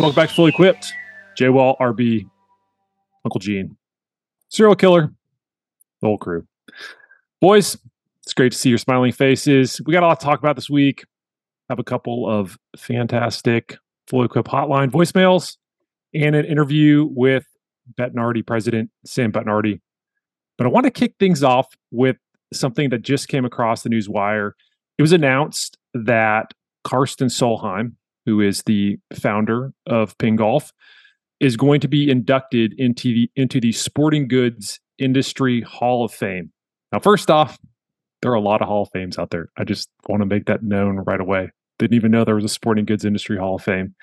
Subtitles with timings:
[0.00, 0.94] And welcome back to Fully Equipped.
[1.36, 2.24] J Wall, RB,
[3.22, 3.76] Uncle Gene,
[4.48, 5.12] serial killer,
[6.00, 6.46] the whole crew.
[7.42, 7.76] Boys,
[8.22, 9.78] it's great to see your smiling faces.
[9.84, 11.04] We got a lot to talk about this week.
[11.68, 13.76] Have a couple of fantastic
[14.08, 15.58] Fully Equipped hotline voicemails
[16.14, 17.44] and an interview with
[18.00, 19.82] Bettinardi president Sam Bettinardi.
[20.56, 22.16] But I want to kick things off with
[22.54, 24.56] something that just came across the news wire.
[24.96, 27.96] It was announced that Karsten Solheim,
[28.26, 30.72] who is the founder of Ping Golf,
[31.40, 36.52] is going to be inducted into the into the Sporting Goods Industry Hall of Fame.
[36.92, 37.58] Now, first off,
[38.22, 39.48] there are a lot of Hall of Fames out there.
[39.56, 41.50] I just want to make that known right away.
[41.78, 43.94] Didn't even know there was a Sporting Goods Industry Hall of Fame,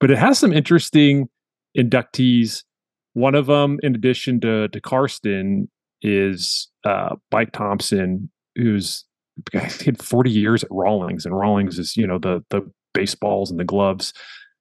[0.00, 1.28] but it has some interesting
[1.76, 2.64] inductees.
[3.12, 5.70] One of them, in addition to to Karsten,
[6.02, 9.04] is uh, Mike Thompson, who's
[9.52, 13.64] had 40 years at Rawlings, and Rawlings is you know the the baseballs and the
[13.64, 14.14] gloves.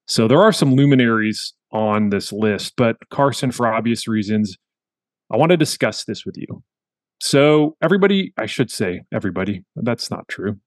[0.05, 4.57] So there are some luminaries on this list, but Karsten, for obvious reasons,
[5.31, 6.61] I want to discuss this with you.
[7.21, 10.57] So everybody, I should say everybody, that's not true.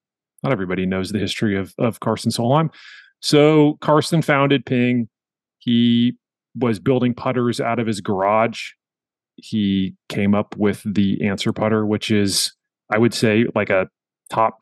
[0.43, 2.71] Not everybody knows the history of of Karsten Solheim.
[3.21, 5.09] So Karsten founded Ping.
[5.59, 6.15] He
[6.55, 8.71] was building putters out of his garage.
[9.37, 12.55] He came up with the answer putter, which is,
[12.91, 13.89] I would say, like a
[14.31, 14.61] top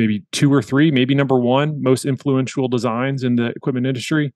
[0.00, 4.32] maybe two or three, maybe number one most influential designs in the equipment industry.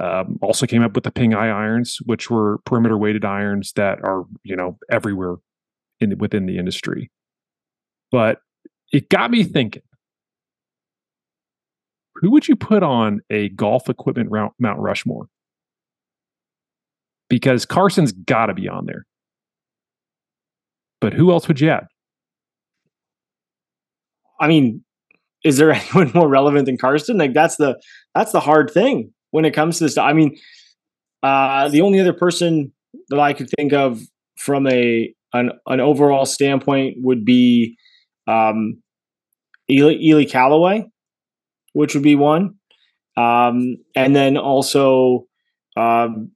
[0.00, 3.98] Um, also came up with the Ping Eye irons, which were perimeter weighted irons that
[4.02, 5.36] are you know everywhere
[6.00, 7.10] in within the industry.
[8.10, 8.38] But
[8.90, 9.82] it got me thinking:
[12.16, 15.26] who would you put on a golf equipment Mount Rushmore?
[17.28, 19.04] Because Karsten's got to be on there.
[21.02, 21.86] But who else would you add?
[24.42, 24.84] I mean,
[25.44, 27.16] is there anyone more relevant than Karsten?
[27.16, 27.80] Like that's the
[28.14, 29.96] that's the hard thing when it comes to this.
[29.96, 30.36] I mean,
[31.22, 32.72] uh, the only other person
[33.08, 34.00] that I could think of
[34.36, 37.78] from a an, an overall standpoint would be
[38.26, 38.82] um,
[39.70, 40.86] Ely, Ely Callaway,
[41.72, 42.56] which would be one,
[43.16, 45.26] um, and then also,
[45.76, 46.32] um,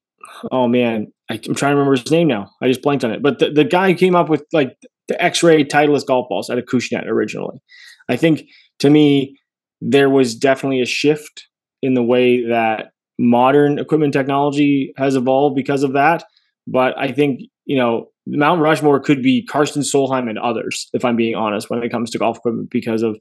[0.50, 2.50] oh man, I, am trying to remember his name now.
[2.62, 3.22] I just blanked on it.
[3.22, 4.76] But the, the guy who came up with like
[5.08, 7.60] the X-ray Titleist golf balls out of Acushnet originally.
[8.08, 8.44] I think
[8.80, 9.38] to me,
[9.80, 11.48] there was definitely a shift
[11.82, 16.24] in the way that modern equipment technology has evolved because of that.
[16.66, 21.16] But I think, you know, Mount Rushmore could be Karsten Solheim and others, if I'm
[21.16, 23.18] being honest, when it comes to golf equipment because of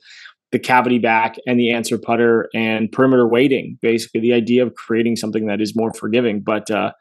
[0.51, 5.15] the cavity back and the answer putter and perimeter weighting, basically the idea of creating
[5.15, 6.41] something that is more forgiving.
[6.41, 6.91] But uh,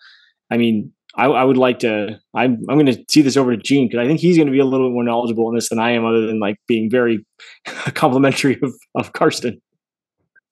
[0.50, 2.19] I mean, I, I, would like to.
[2.34, 4.52] I'm I'm going to see this over to Gene because I think he's going to
[4.52, 6.91] be a little bit more knowledgeable in this than I am, other than like being
[6.91, 7.25] very
[7.94, 9.60] complimentary of of Karsten.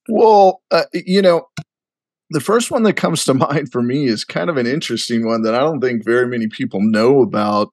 [0.08, 1.48] Well, uh, you know,
[2.30, 5.42] the first one that comes to mind for me is kind of an interesting one
[5.42, 7.68] that I don't think very many people know about.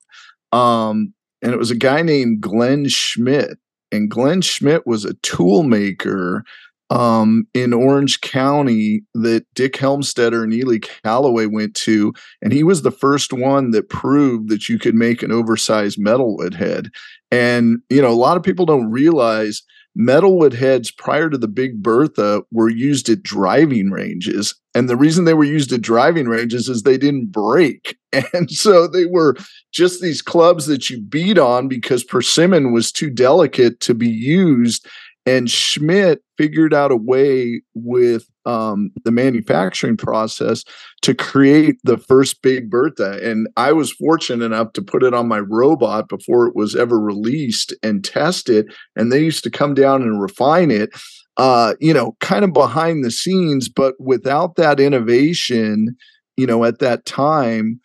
[0.51, 3.57] Um, and it was a guy named Glenn Schmidt.
[3.91, 6.43] And Glenn Schmidt was a tool maker
[6.89, 12.81] um, in Orange County that Dick Helmstetter and Ely Callaway went to, and he was
[12.81, 16.89] the first one that proved that you could make an oversized metalwood head.
[17.31, 19.61] And you know, a lot of people don't realize
[19.97, 25.25] metalwood heads prior to the Big Bertha were used at driving ranges, and the reason
[25.25, 27.97] they were used at driving ranges is they didn't break,
[28.33, 29.35] and so they were
[29.71, 34.87] just these clubs that you beat on because persimmon was too delicate to be used
[35.29, 40.63] and Schmidt figured out a way with um, the manufacturing process
[41.03, 43.19] to create the first Big Bertha.
[43.23, 46.99] And I was fortunate enough to put it on my robot before it was ever
[46.99, 48.65] released and test it.
[48.95, 50.89] And they used to come down and refine it,
[51.37, 53.69] uh, you know, kind of behind the scenes.
[53.69, 55.95] But without that innovation,
[56.37, 57.79] you know, at that time,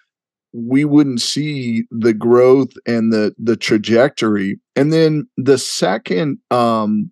[0.54, 4.58] we wouldn't see the growth and the the trajectory.
[4.76, 7.10] And then the second um,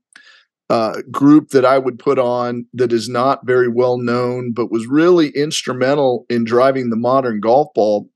[0.72, 4.86] uh, group that I would put on that is not very well known, but was
[4.86, 8.08] really instrumental in driving the modern golf ball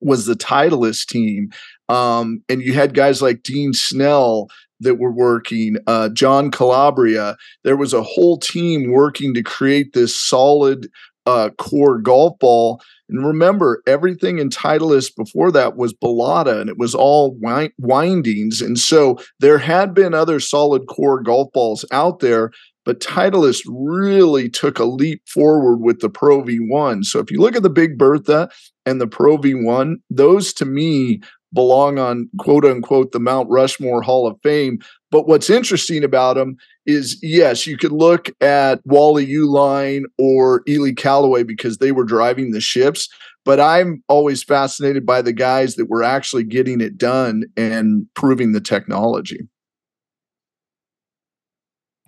[0.00, 1.50] was the Titleist team.
[1.88, 4.48] Um, and you had guys like Dean Snell
[4.80, 7.36] that were working, uh, John Calabria.
[7.62, 10.88] There was a whole team working to create this solid
[11.26, 12.80] uh, core golf ball.
[13.08, 17.36] And remember, everything in Titleist before that was Balata and it was all
[17.78, 18.60] windings.
[18.60, 22.50] And so there had been other solid core golf balls out there,
[22.84, 27.04] but Titleist really took a leap forward with the Pro V1.
[27.04, 28.48] So if you look at the Big Bertha
[28.86, 31.20] and the Pro V1, those to me
[31.54, 34.78] belong on quote unquote the Mount Rushmore Hall of Fame.
[35.10, 40.92] But what's interesting about them is yes, you could look at Wally Uihlein or Ely
[40.92, 43.08] Callaway because they were driving the ships.
[43.44, 48.52] But I'm always fascinated by the guys that were actually getting it done and proving
[48.52, 49.48] the technology.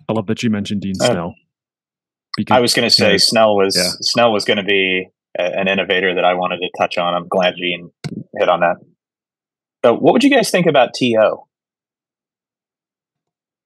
[0.09, 1.35] I love that you mentioned Dean uh, Snell.
[2.35, 3.17] Because, I was going to say yeah.
[3.19, 3.91] Snell was yeah.
[4.01, 5.07] Snell was going to be
[5.37, 7.13] a, an innovator that I wanted to touch on.
[7.13, 7.91] I'm glad Gene
[8.39, 8.77] hit on that.
[9.83, 11.37] So, what would you guys think about To?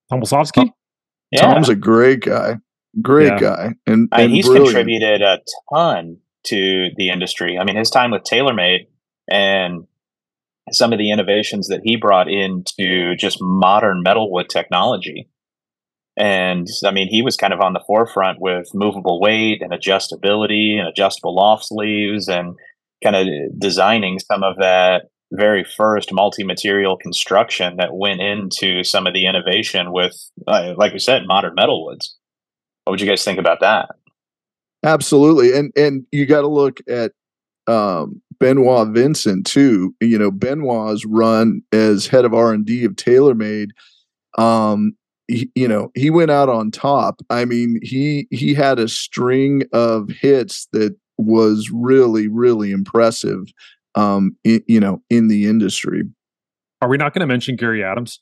[0.09, 0.69] Tom Olsavsky?
[0.69, 0.73] Oh,
[1.31, 1.41] yeah.
[1.41, 2.57] Tom's a great guy.
[3.01, 3.39] Great yeah.
[3.39, 3.65] guy.
[3.87, 4.75] And, and I mean, he's brilliant.
[4.75, 5.39] contributed a
[5.73, 7.57] ton to the industry.
[7.57, 8.87] I mean, his time with TaylorMade
[9.31, 9.87] and
[10.71, 15.29] some of the innovations that he brought into just modern metalwood technology
[16.17, 20.77] and I mean, he was kind of on the forefront with movable weight and adjustability
[20.77, 22.55] and adjustable loft sleeves and
[23.03, 29.13] kind of designing some of that very first multi-material construction that went into some of
[29.13, 30.13] the innovation with,
[30.47, 32.15] uh, like we said, modern metal woods.
[32.83, 33.89] What would you guys think about that?
[34.83, 37.11] Absolutely, and and you got to look at
[37.67, 39.95] um, Benoit Vincent too.
[40.01, 43.69] You know, Benoit's run as head of R and D of TaylorMade
[44.37, 44.95] um,
[45.27, 49.63] he, you know he went out on top i mean he he had a string
[49.71, 53.45] of hits that was really really impressive
[53.95, 56.03] um in, you know in the industry
[56.81, 58.19] are we not going to mention gary adams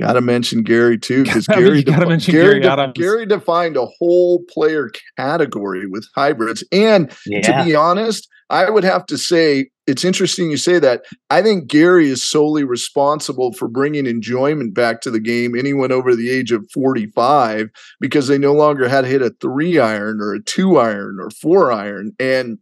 [0.00, 4.90] Got to mention Gary too, because Gary, defi- Gary, de- Gary, defined a whole player
[5.18, 6.64] category with hybrids.
[6.72, 7.40] And yeah.
[7.42, 11.02] to be honest, I would have to say it's interesting you say that.
[11.28, 15.56] I think Gary is solely responsible for bringing enjoyment back to the game.
[15.56, 17.68] Anyone over the age of 45,
[18.00, 21.30] because they no longer had to hit a three iron or a two iron or
[21.30, 22.12] four iron.
[22.18, 22.58] And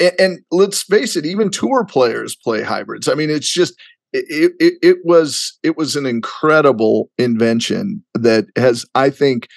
[0.00, 3.08] and, and let's face it, even tour players play hybrids.
[3.08, 3.74] I mean, it's just
[4.12, 9.48] it, it, it was it was an incredible invention that has I think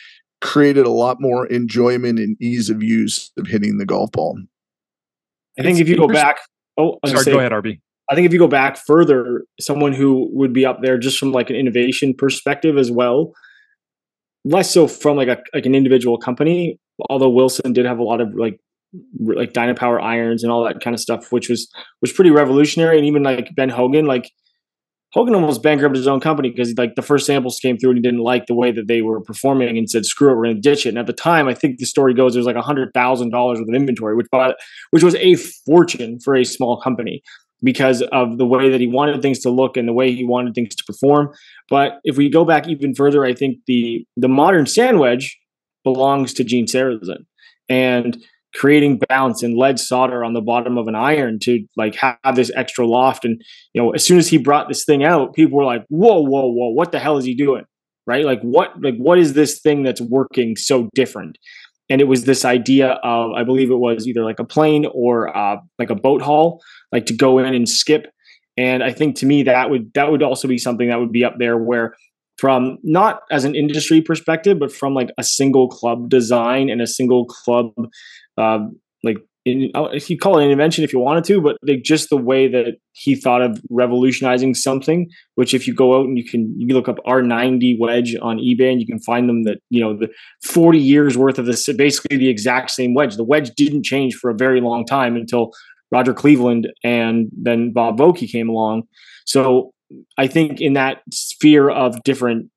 [0.42, 4.40] created a lot more enjoyment and ease of use of hitting the golf ball.
[5.60, 6.40] I think if you go back,
[6.78, 7.80] oh, sorry, say, go ahead, RB.
[8.10, 11.32] I think if you go back further, someone who would be up there just from
[11.32, 13.34] like an innovation perspective as well,
[14.44, 16.80] less so from like a like an individual company.
[17.10, 18.60] Although Wilson did have a lot of like
[19.20, 21.70] like Dynapower irons and all that kind of stuff, which was
[22.02, 22.98] was pretty revolutionary.
[22.98, 24.32] And even like Ben Hogan, like
[25.14, 28.02] Hogan almost bankrupted his own company because like the first samples came through and he
[28.02, 30.86] didn't like the way that they were performing and said, "Screw it, we're to ditch
[30.86, 33.32] it." And at the time, I think the story goes there's like a hundred thousand
[33.32, 34.56] dollars worth of inventory, which bought,
[34.92, 37.22] which was a fortune for a small company
[37.64, 40.56] because of the way that he wanted things to look and the way he wanted
[40.56, 41.30] things to perform.
[41.70, 45.38] But if we go back even further, I think the the modern sand wedge
[45.84, 47.26] belongs to Gene Sarazen.
[47.68, 52.36] And creating bounce and lead solder on the bottom of an iron to like have
[52.36, 53.26] this extra loft.
[53.26, 53.42] And
[53.74, 56.48] you know, as soon as he brought this thing out, people were like, "Whoa, whoa,
[56.52, 56.70] whoa!
[56.70, 57.64] What the hell is he doing?"
[58.08, 58.26] Right?
[58.26, 58.82] Like what?
[58.82, 61.38] Like what is this thing that's working so different?
[61.90, 65.36] And it was this idea of, I believe it was either like a plane or
[65.36, 66.62] uh, like a boat haul,
[66.94, 68.08] like to go in and skip.
[68.56, 71.26] And I think to me that would that would also be something that would be
[71.26, 71.96] up there where
[72.42, 76.88] from not as an industry perspective, but from like a single club design and a
[76.88, 77.68] single club
[78.40, 81.58] um, like in, uh, if you call it an invention if you wanted to, but
[81.62, 85.08] like just the way that he thought of revolutionizing something.
[85.36, 88.72] Which, if you go out and you can you look up R90 wedge on eBay
[88.72, 90.10] and you can find them that you know the
[90.44, 93.18] 40 years worth of this basically the exact same wedge.
[93.18, 95.52] The wedge didn't change for a very long time until
[95.92, 98.84] Roger Cleveland and then Bob Vokey came along.
[99.26, 99.74] So
[100.18, 102.50] I think in that sphere of different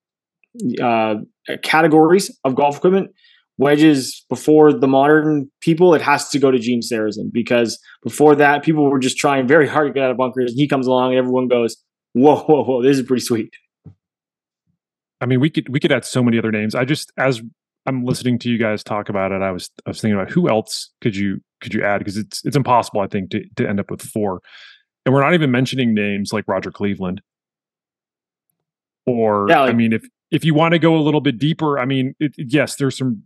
[0.81, 1.17] uh,
[1.63, 3.11] categories of golf equipment,
[3.59, 8.63] wedges before the modern people, it has to go to Gene Sarazen because before that,
[8.63, 10.53] people were just trying very hard to get out of bunkers.
[10.53, 11.77] And he comes along and everyone goes,
[12.13, 13.51] whoa, whoa, whoa, this is pretty sweet.
[15.21, 16.75] I mean, we could we could add so many other names.
[16.75, 17.41] I just as
[17.87, 20.49] I'm listening to you guys talk about it, I was I was thinking about who
[20.49, 23.81] else could you could you add because it's it's impossible I think to to end
[23.81, 24.41] up with four,
[25.05, 27.21] and we're not even mentioning names like Roger Cleveland.
[29.07, 31.79] Or yeah, like, I mean, if if you want to go a little bit deeper,
[31.79, 33.23] I mean, it, yes, there's some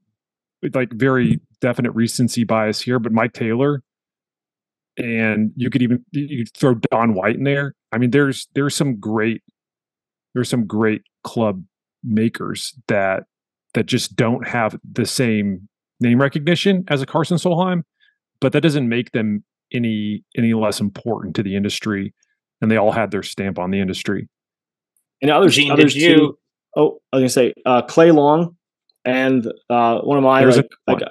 [0.75, 3.82] like very definite recency bias here, but Mike Taylor,
[4.97, 7.75] and you could even you could throw Don White in there.
[7.92, 9.42] I mean, there's there's some great
[10.35, 11.62] there's some great club
[12.02, 13.25] makers that
[13.75, 15.68] that just don't have the same
[16.00, 17.82] name recognition as a Karsten Solheim,
[18.40, 22.15] but that doesn't make them any any less important to the industry,
[22.61, 24.29] and they all had their stamp on the industry.
[25.21, 26.15] And others, Gene, others you?
[26.17, 26.39] Too,
[26.77, 28.57] oh, I was gonna say uh, Clay Long
[29.05, 31.09] and uh, one of my like, like uh,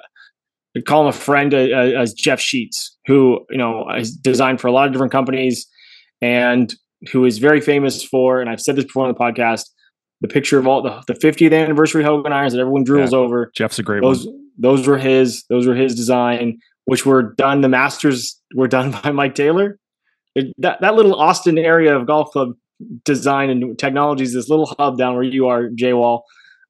[0.76, 4.60] I call him a friend uh, uh, as Jeff Sheets, who you know has designed
[4.60, 5.66] for a lot of different companies,
[6.20, 6.74] and
[7.12, 8.40] who is very famous for.
[8.40, 9.64] And I've said this before on the podcast.
[10.20, 13.18] The picture of all the, the 50th anniversary Hogan irons that everyone drools yeah.
[13.18, 13.52] over.
[13.54, 14.50] Jeff's a great those, one.
[14.58, 15.44] Those were his.
[15.48, 17.60] Those were his design, which were done.
[17.60, 19.78] The masters were done by Mike Taylor.
[20.34, 22.52] It, that that little Austin area of golf club
[23.04, 26.24] design and technologies, this little hub down where you are, J Wall.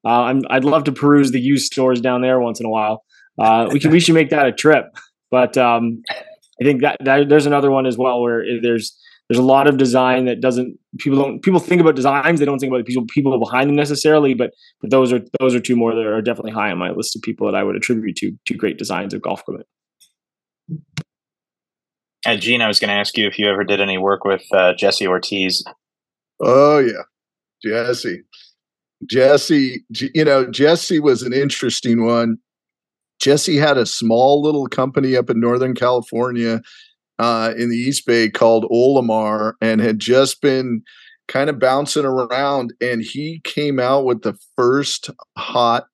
[0.05, 3.03] Uh, i would love to peruse the used stores down there once in a while.
[3.37, 4.85] Uh, we can we should make that a trip.
[5.31, 8.97] But um, I think that, that, there's another one as well where there's
[9.29, 12.59] there's a lot of design that doesn't people don't people think about designs they don't
[12.59, 15.75] think about the people people behind them necessarily but but those are those are two
[15.75, 18.33] more that are definitely high on my list of people that I would attribute to
[18.47, 19.67] to great designs of golf equipment.
[22.25, 24.43] And Gene, I was going to ask you if you ever did any work with
[24.51, 25.63] uh, Jesse Ortiz.
[26.41, 27.03] Oh yeah,
[27.63, 28.23] Jesse.
[29.09, 32.37] Jesse, you know, Jesse was an interesting one.
[33.19, 36.61] Jesse had a small little company up in Northern California
[37.17, 40.81] uh, in the East Bay called Orlimar and had just been
[41.27, 42.73] kind of bouncing around.
[42.81, 45.87] And he came out with the first hot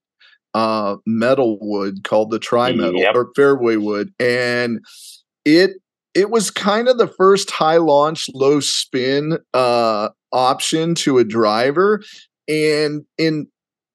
[0.55, 3.13] uh, metal wood called the Tri Metal yep.
[3.13, 4.13] or Fairway wood.
[4.19, 4.79] And
[5.43, 5.71] it
[6.15, 12.01] it was kind of the first high launch, low spin uh, option to a driver.
[12.47, 13.47] And in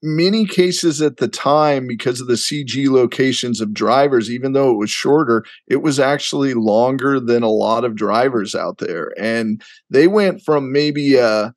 [0.02, 4.76] many cases at the time, because of the CG locations of drivers, even though it
[4.76, 9.14] was shorter, it was actually longer than a lot of drivers out there.
[9.18, 11.54] And they went from maybe a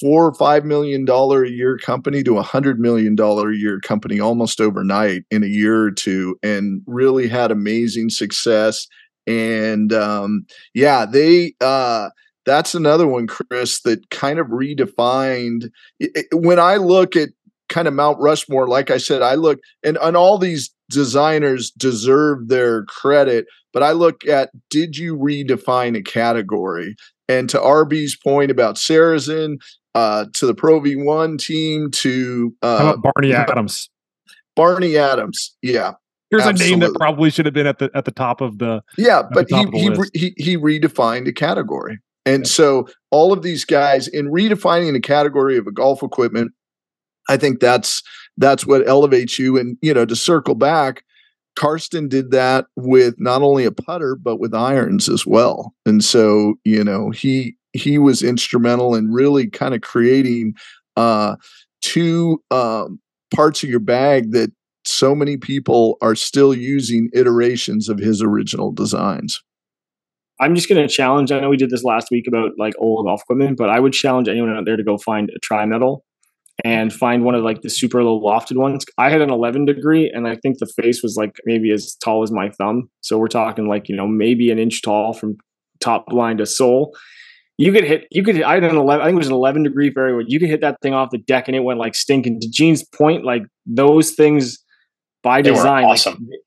[0.00, 3.80] four or five million dollar a year company to a hundred million dollar a year
[3.80, 8.86] company almost overnight in a year or two and really had amazing success
[9.26, 12.10] and um, yeah they uh,
[12.44, 15.70] that's another one Kris that kind of redefined
[16.00, 17.30] it, when i look at
[17.68, 22.48] kind of Mount Rushmore, like I said, I look and, and all these designers deserve
[22.48, 26.94] their credit, but I look at did you redefine a category?
[27.28, 29.56] And to RB's point about Sarazen,
[29.94, 33.90] uh, to the Pro V1 team, to uh, How about Barney Adams.
[34.56, 35.92] Barney Adams, yeah.
[36.30, 36.66] Here's absolutely.
[36.66, 39.22] a name that probably should have been at the at the top of the yeah,
[39.30, 42.48] but he he, he he redefined a category, and yeah.
[42.48, 46.50] so all of these guys in redefining a category of a golf equipment
[47.28, 48.02] I think that's
[48.36, 49.58] that's what elevates you.
[49.58, 51.04] And you know, to circle back,
[51.56, 55.74] Karsten did that with not only a putter but with irons as well.
[55.86, 60.54] And so you know he he was instrumental in really kind of creating
[60.96, 61.36] uh,
[61.82, 63.00] two um,
[63.34, 64.50] parts of your bag that
[64.84, 69.42] so many people are still using iterations of his original designs.
[70.40, 71.30] I'm just going to challenge.
[71.30, 73.92] I know we did this last week about like old golf equipment, but I would
[73.92, 76.04] challenge anyone out there to go find a tri metal
[76.64, 78.84] and find one of like the super low lofted ones.
[78.98, 82.22] I had an 11 degree and I think the face was like maybe as tall
[82.22, 82.88] as my thumb.
[83.00, 85.36] So we're talking like, you know, maybe an inch tall from
[85.80, 86.96] top line to sole.
[87.56, 89.34] You could hit, you could, hit, I had an 11, I think it was an
[89.34, 90.24] 11 degree fairway.
[90.26, 92.40] You could hit that thing off the deck and it went like stinking.
[92.40, 94.58] To Gene's point, like those things
[95.22, 96.14] by they design, awesome.
[96.14, 96.40] Like,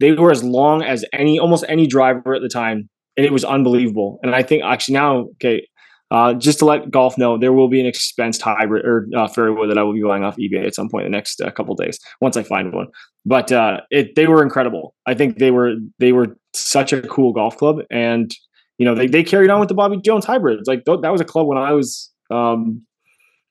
[0.00, 2.88] they were as long as any, almost any driver at the time.
[3.16, 4.20] And it was unbelievable.
[4.22, 5.66] And I think actually now, okay,
[6.10, 9.68] uh, just to let golf know, there will be an expensed hybrid or uh, fairway
[9.68, 11.74] that I will be buying off eBay at some point in the next uh, couple
[11.74, 12.86] days once I find one.
[13.26, 14.94] But uh, it they were incredible.
[15.06, 18.34] I think they were they were such a cool golf club, and
[18.78, 20.66] you know they they carried on with the Bobby Jones hybrids.
[20.66, 22.82] Like th- that was a club when I was um,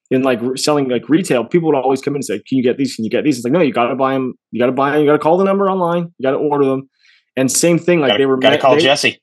[0.09, 1.45] in like re- selling like retail.
[1.45, 2.95] People would always come in and say, "Can you get these?
[2.95, 4.33] Can you get these?" It's like no, you got to buy them.
[4.51, 5.01] You got to buy them.
[5.01, 6.13] You got to call the number online.
[6.17, 6.89] You got to order them.
[7.35, 8.37] And same thing, like gotta, they were.
[8.37, 9.21] Got to call they, Jesse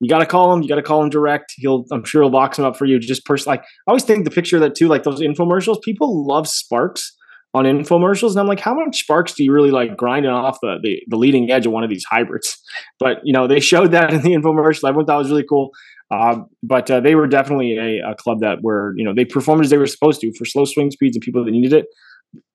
[0.00, 0.62] you got to call him.
[0.62, 1.54] You got to call him direct.
[1.56, 2.98] He'll, I'm sure he'll box him up for you.
[2.98, 5.82] Just person, like I always think the picture of that too, like those infomercials.
[5.82, 7.15] People love sparks
[7.56, 10.76] on infomercials, and I'm like, how much sparks do you really like grinding off the,
[10.82, 12.58] the, the leading edge of one of these hybrids?
[12.98, 14.88] But you know, they showed that in the infomercial.
[14.88, 15.70] Everyone thought it was really cool.
[16.10, 19.64] Uh, but uh, they were definitely a, a, club that were, you know, they performed
[19.64, 21.86] as they were supposed to for slow swing speeds and people that needed it.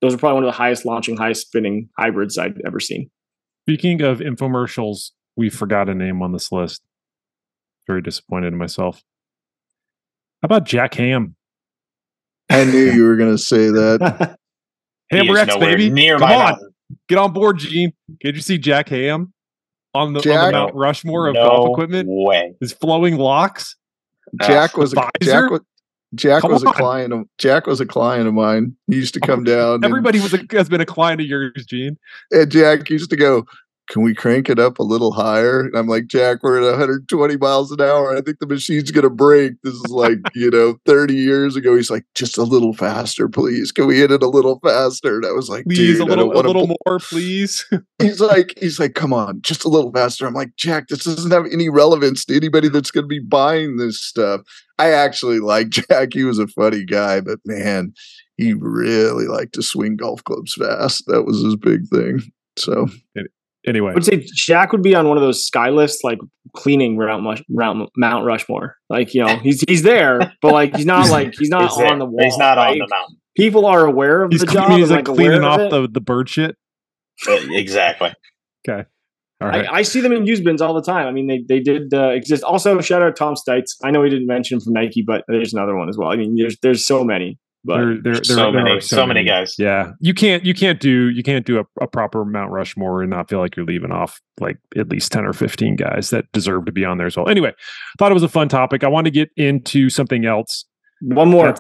[0.02, 3.10] Those are probably one of the highest launching, highest spinning hybrids I'd ever seen.
[3.66, 6.82] Speaking of infomercials, we forgot a name on this list
[7.88, 9.04] very disappointed in myself.
[10.42, 11.36] How about Jack Hamm?
[12.50, 14.38] I knew you were going to say that.
[15.12, 15.90] Hammer X, baby.
[15.90, 16.38] Near Come on.
[16.38, 16.74] Mountain.
[17.08, 17.94] Get on board, Gene.
[18.20, 19.34] Did you see Jack Hamm
[19.94, 22.10] on the, Jack, on the Mount Rushmore of no golf equipment?
[22.10, 22.56] Way.
[22.60, 23.76] His flowing locks.
[24.40, 25.62] Uh, Jack was a, Jack was,
[26.16, 28.76] Jack was a client of Jack was a client of mine.
[28.88, 29.84] He used to come down.
[29.84, 31.98] Everybody and, was a, has been a client of yours, Gene.
[32.32, 33.46] And Jack used to go,
[33.92, 35.60] can we crank it up a little higher?
[35.60, 38.16] And I'm like, Jack, we're at 120 miles an hour.
[38.16, 39.62] I think the machine's going to break.
[39.64, 41.76] This is like, you know, 30 years ago.
[41.76, 43.74] He's like, just a little faster, please.
[43.74, 45.18] Can we hit it a little faster?
[45.18, 46.78] And I was like, please, a little, a little pull.
[46.86, 47.66] more, please.
[48.02, 50.26] he's like, he's like, come on, just a little faster.
[50.26, 53.76] I'm like, Jack, this doesn't have any relevance to anybody that's going to be buying
[53.76, 54.40] this stuff.
[54.80, 56.14] I actually like Jack.
[56.14, 57.94] He was a funny guy, but man,
[58.38, 61.04] he really liked to swing golf clubs fast.
[61.08, 62.22] That was his big thing.
[62.58, 62.88] So
[63.66, 66.20] anyway, I would say Jack would be on one of those sky lists, like
[66.54, 68.78] cleaning Mount, Mount Rushmore.
[68.90, 72.00] Like you know, he's he's there, but like he's not like he's not he's on
[72.00, 72.24] the wall.
[72.24, 73.18] He's not like, on the mountain.
[73.36, 74.72] People are aware of he's the clean, job.
[74.72, 76.56] He's and, like, like cleaning off of the the bird shit.
[77.28, 78.14] Exactly.
[78.68, 78.88] Okay.
[79.42, 79.68] All right.
[79.68, 81.08] I, I, see them in use bins all the time.
[81.08, 82.44] I mean, they they did uh, exist.
[82.44, 83.72] Also, shout out Tom Stites.
[83.84, 86.10] I know he didn't mention from Nike, but there's another one as well.
[86.10, 87.40] I mean, there's there's so many.
[87.64, 89.56] But there, there, there, so there many, so, so many guys.
[89.60, 93.12] Yeah, you can't, you can't do, you can't do a, a, proper Mount Rushmore and
[93.12, 96.66] not feel like you're leaving off like at least ten or fifteen guys that deserve
[96.66, 97.30] to be on there as well.
[97.30, 97.54] Anyway,
[98.00, 98.84] thought it was a fun topic.
[98.84, 100.66] I want to get into something else.
[101.02, 101.54] One more.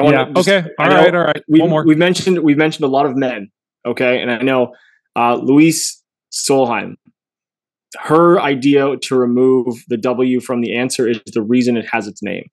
[0.00, 0.26] yeah.
[0.36, 0.68] Just, okay.
[0.78, 1.12] All right.
[1.12, 1.42] All right.
[1.48, 1.84] We, One more.
[1.84, 3.50] We've mentioned we've mentioned a lot of men.
[3.84, 4.74] Okay, and I know
[5.16, 6.00] uh, Louise
[6.32, 6.94] Solheim.
[7.98, 12.22] Her idea to remove the W from the answer is the reason it has its
[12.22, 12.48] name,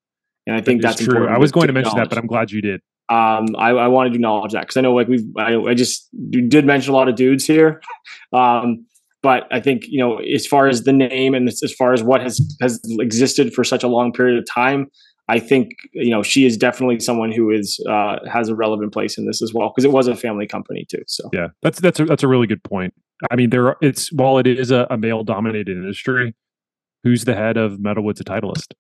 [0.47, 1.13] and I think that that's true.
[1.13, 1.35] important.
[1.35, 4.09] I was going to mention that, but I'm glad you did um, I, I, wanted
[4.11, 7.07] to acknowledge that because I know like we've I, I, just did mention a lot
[7.07, 7.79] of dudes here,
[8.33, 8.83] um,
[9.21, 12.21] but I think you know as far as the name and as far as what
[12.21, 14.87] has has existed for such a long period of time,
[15.27, 19.19] I think you know she is definitely someone who is uh, has a relevant place
[19.19, 21.03] in this as well because it was a family company too.
[21.05, 22.93] So yeah, that's that's a, that's a really good point.
[23.29, 26.33] I mean, there are, it's while it is a, a male dominated industry,
[27.03, 28.73] who's the head of Metalwood's a titleist?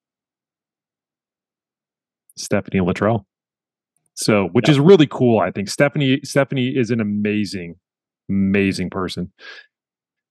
[2.37, 3.25] Stephanie Luttrell.
[4.15, 4.73] So, which yeah.
[4.73, 5.39] is really cool.
[5.39, 7.75] I think Stephanie Stephanie is an amazing,
[8.29, 9.31] amazing person,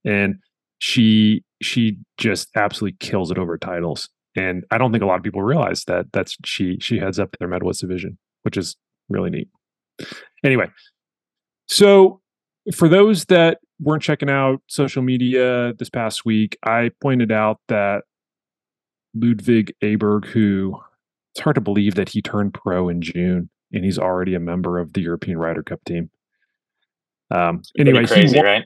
[0.04, 0.36] and
[0.78, 4.08] she she just absolutely kills it over Titleist.
[4.36, 7.36] And I don't think a lot of people realize that that's she she heads up
[7.38, 8.76] their Metalwoods division, which is
[9.08, 9.48] really neat.
[10.42, 10.66] Anyway,
[11.68, 12.20] so
[12.74, 18.04] for those that weren't checking out social media this past week, I pointed out that
[19.14, 20.80] Ludwig Aberg, who
[21.34, 24.78] it's hard to believe that he turned pro in June and he's already a member
[24.78, 26.10] of the European Ryder Cup team.
[27.30, 28.64] Um, anyway, crazy, won, right?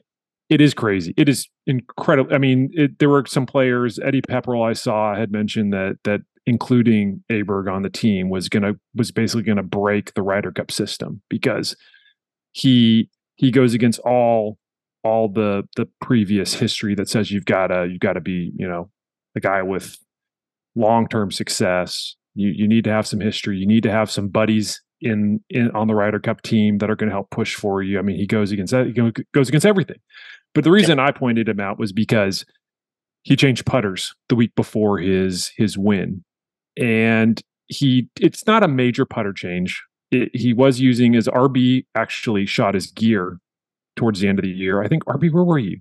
[0.51, 1.15] It is crazy.
[1.17, 2.35] It is incredible.
[2.35, 3.99] I mean, it, there were some players.
[3.99, 8.75] Eddie Pepperell, I saw, had mentioned that that including Aberg on the team was gonna
[8.95, 11.77] was basically gonna break the Ryder Cup system because
[12.53, 14.59] he he goes against all
[15.05, 18.69] all the the previous history that says you've got to you've got to be you
[18.69, 18.91] know
[19.37, 19.97] a guy with
[20.75, 22.17] long term success.
[22.35, 23.59] You you need to have some history.
[23.59, 26.97] You need to have some buddies in in on the Ryder Cup team that are
[26.97, 27.99] going to help push for you.
[27.99, 28.87] I mean, he goes against that.
[28.87, 29.99] He goes against everything.
[30.55, 31.07] But the reason yeah.
[31.07, 32.45] I pointed him out was because
[33.23, 36.25] he changed putters the week before his his win,
[36.77, 39.83] and he it's not a major putter change.
[40.11, 43.39] It, he was using his RB actually shot his gear
[43.97, 44.83] towards the end of the year.
[44.83, 45.81] I think RB, where were you?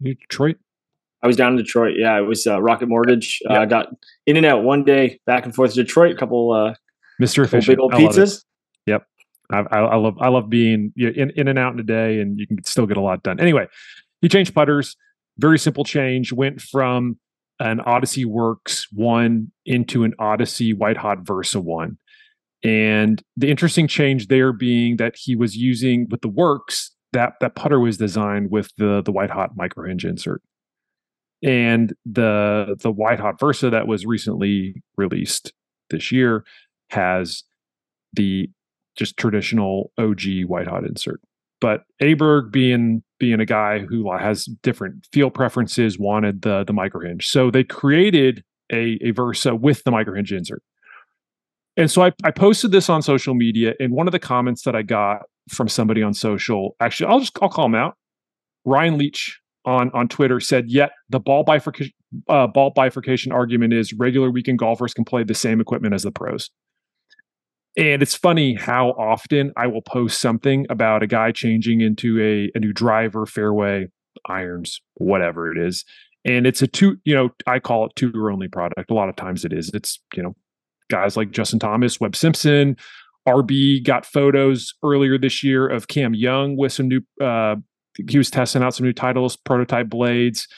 [0.00, 0.56] you Detroit.
[1.22, 1.94] I was down in Detroit.
[1.96, 3.40] Yeah, it was uh, Rocket Mortgage.
[3.48, 3.88] I uh, got
[4.26, 6.12] in and out one day, back and forth to Detroit.
[6.12, 6.74] A couple uh,
[7.20, 7.44] Mr.
[7.44, 7.78] Efficient.
[7.78, 8.44] Big old pizzas.
[8.86, 9.06] Yep.
[9.50, 12.38] I, I, I, love I love being in in and out in a day, and
[12.38, 13.40] you can still get a lot done.
[13.40, 13.66] Anyway,
[14.20, 14.96] he changed putters.
[15.38, 16.32] Very simple change.
[16.32, 17.18] Went from
[17.60, 21.98] an Odyssey Works one into an Odyssey White Hot Versa one,
[22.62, 27.54] and the interesting change there being that he was using with the Works that that
[27.54, 30.42] putter was designed with the the White Hot micro hinge insert,
[31.42, 35.52] and the the White Hot Versa that was recently released
[35.90, 36.44] this year
[36.90, 37.42] has
[38.12, 38.48] the
[38.96, 41.20] just traditional OG white hot insert.
[41.60, 47.06] But Aberg being being a guy who has different field preferences, wanted the the micro
[47.06, 47.26] hinge.
[47.26, 50.62] So they created a, a Versa with the micro hinge insert.
[51.76, 54.74] And so I, I posted this on social media, and one of the comments that
[54.74, 57.96] I got from somebody on social, actually, I'll just I'll call him out.
[58.64, 61.92] Ryan Leach on on Twitter said, "Yet the ball bifurcation
[62.28, 66.10] uh, ball bifurcation argument is regular weekend golfers can play the same equipment as the
[66.10, 66.50] pros."
[67.76, 72.50] And it's funny how often I will post something about a guy changing into a,
[72.56, 73.88] a new driver, fairway,
[74.26, 75.84] irons, whatever it is.
[76.24, 78.90] And it's a two, you know, I call it tutor only product.
[78.90, 79.70] A lot of times it is.
[79.74, 80.34] It's, you know,
[80.90, 82.76] guys like Justin Thomas, Webb Simpson,
[83.28, 87.56] RB got photos earlier this year of Cam Young with some new, uh,
[88.08, 90.48] he was testing out some new Titleist, prototype blades.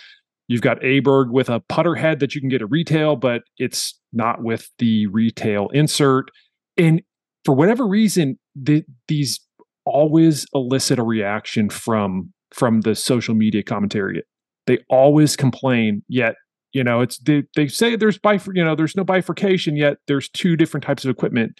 [0.46, 3.98] You've got Aberg with a putter head that you can get at retail, but it's
[4.12, 6.30] not with the retail insert.
[6.76, 7.02] And
[7.48, 9.40] for whatever reason, the, these
[9.86, 14.22] always elicit a reaction from from the social media commentary.
[14.66, 16.34] They always complain, yet
[16.74, 20.28] you know it's they, they say there's bifur- you know there's no bifurcation yet there's
[20.28, 21.58] two different types of equipment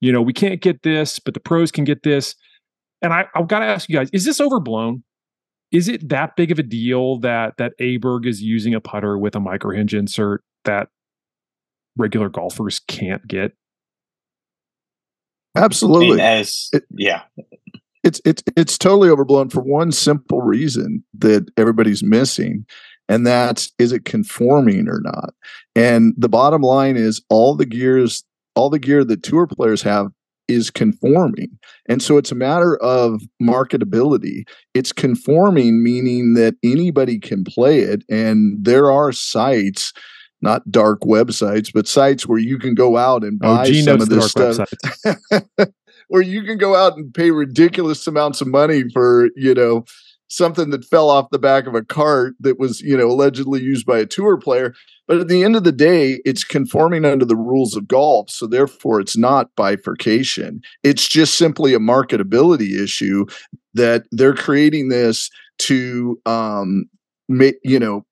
[0.00, 2.34] you know we can't get this but the pros can get this
[3.02, 5.04] and I, I've got to ask you guys, is this overblown?
[5.70, 9.36] Is it that big of a deal that that Aberg is using a putter with
[9.36, 10.88] a micro hinge insert that
[11.98, 13.52] regular golfers can't get?
[15.56, 16.20] Absolutely.
[16.20, 17.22] As it, yeah.
[18.04, 22.64] It's it's it's totally overblown for one simple reason that everybody's missing.
[23.08, 25.34] And that's is it conforming or not?
[25.74, 30.08] And the bottom line is all the gears, all the gear that tour players have
[30.48, 31.58] is conforming.
[31.88, 34.44] And so it's a matter of marketability.
[34.74, 38.04] It's conforming, meaning that anybody can play it.
[38.08, 39.92] And there are sites,
[40.42, 44.00] not dark websites, but sites where you can go out and oh, buy oh, some
[44.00, 44.68] of this stuff.
[46.08, 49.84] where you can go out and pay ridiculous amounts of money for, you know,
[50.28, 53.86] something that fell off the back of a cart that was, you know, allegedly used
[53.86, 54.74] by a tour player.
[55.06, 58.30] But at the end of the day, it's conforming under the rules of golf.
[58.30, 60.60] So therefore, it's not bifurcation.
[60.82, 63.26] It's just simply a marketability issue
[63.74, 66.86] that they're creating this to um,
[67.28, 68.04] you know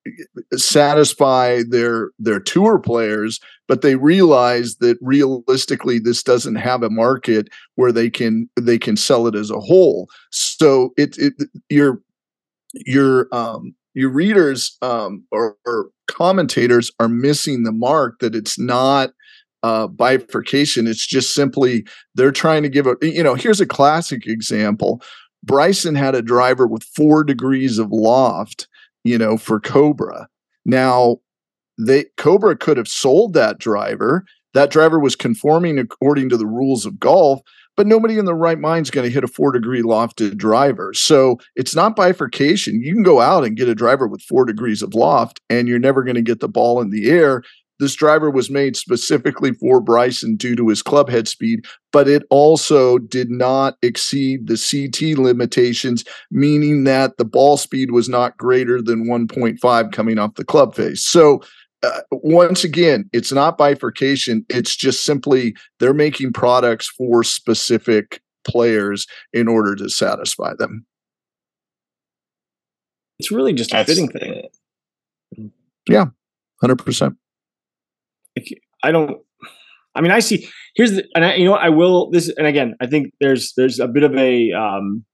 [0.57, 7.48] satisfy their their tour players but they realize that realistically this doesn't have a market
[7.77, 11.35] where they can they can sell it as a whole so it, it
[11.70, 12.00] your
[12.74, 19.11] your um your readers um or, or commentators are missing the mark that it's not
[19.62, 20.87] uh, bifurcation.
[20.87, 25.00] It's just simply they're trying to give a, you know, here's a classic example.
[25.42, 28.68] Bryson had a driver with four degrees of loft,
[29.04, 30.28] you know, for Cobra.
[30.64, 31.18] Now,
[31.78, 34.24] they Cobra could have sold that driver.
[34.54, 37.40] That driver was conforming according to the rules of golf,
[37.76, 40.92] but nobody in the right mind is going to hit a four degree lofted driver.
[40.94, 42.80] So it's not bifurcation.
[42.80, 45.78] You can go out and get a driver with four degrees of loft, and you're
[45.78, 47.42] never going to get the ball in the air.
[47.80, 52.22] This driver was made specifically for Bryson due to his club head speed, but it
[52.30, 58.80] also did not exceed the CT limitations, meaning that the ball speed was not greater
[58.80, 61.02] than 1.5 coming off the club face.
[61.02, 61.42] So
[61.82, 64.46] uh, once again, it's not bifurcation.
[64.48, 70.87] It's just simply they're making products for specific players in order to satisfy them.
[73.18, 74.48] It's really just a fitting thing.
[75.88, 76.06] Yeah,
[76.60, 77.16] hundred percent.
[78.82, 79.20] I don't.
[79.94, 80.48] I mean, I see.
[80.74, 83.78] Here's the, and I, you know, I will this, and again, I think there's there's
[83.78, 85.04] a bit of a um,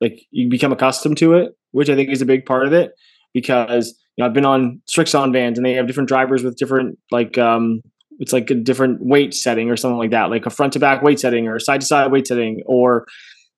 [0.00, 2.92] like you become accustomed to it, which I think is a big part of it
[3.34, 6.98] because you know, I've been on Srixon vans and they have different drivers with different
[7.10, 7.82] like um
[8.18, 11.02] it's like a different weight setting or something like that, like a front to back
[11.02, 13.06] weight setting or side to side weight setting or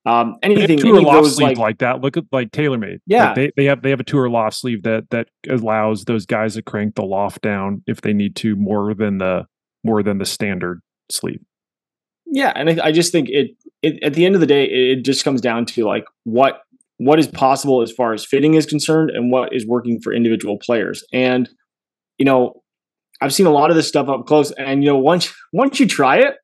[0.09, 0.79] um, anything.
[0.79, 2.01] Tour any loft sleeve like, like, that.
[2.01, 3.01] Look at like TaylorMade.
[3.07, 6.25] Yeah, like they they have they have a tour loft sleeve that that allows those
[6.25, 9.47] guys to crank the loft down if they need to more than the
[9.85, 11.41] more than the standard sleeve.
[12.25, 13.51] Yeah, and I, I just think it,
[13.83, 16.63] it at the end of the day, it just comes down to like what
[16.97, 20.59] what is possible as far as fitting is concerned and what is working for individual
[20.59, 21.05] players.
[21.13, 21.51] And
[22.17, 22.63] you know,
[23.21, 25.87] I've seen a lot of this stuff up close, and you know, once once you
[25.87, 26.37] try it,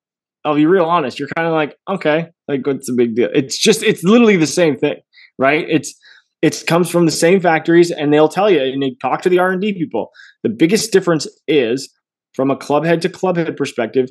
[0.44, 3.30] I'll be real honest, you're kind of like, okay, like what's the big deal?
[3.34, 4.96] It's just it's literally the same thing,
[5.38, 5.66] right?
[5.68, 5.94] It's
[6.42, 9.38] it comes from the same factories, and they'll tell you, and they talk to the
[9.38, 10.10] R and D people.
[10.42, 11.90] The biggest difference is
[12.34, 14.10] from a club head to club head perspective,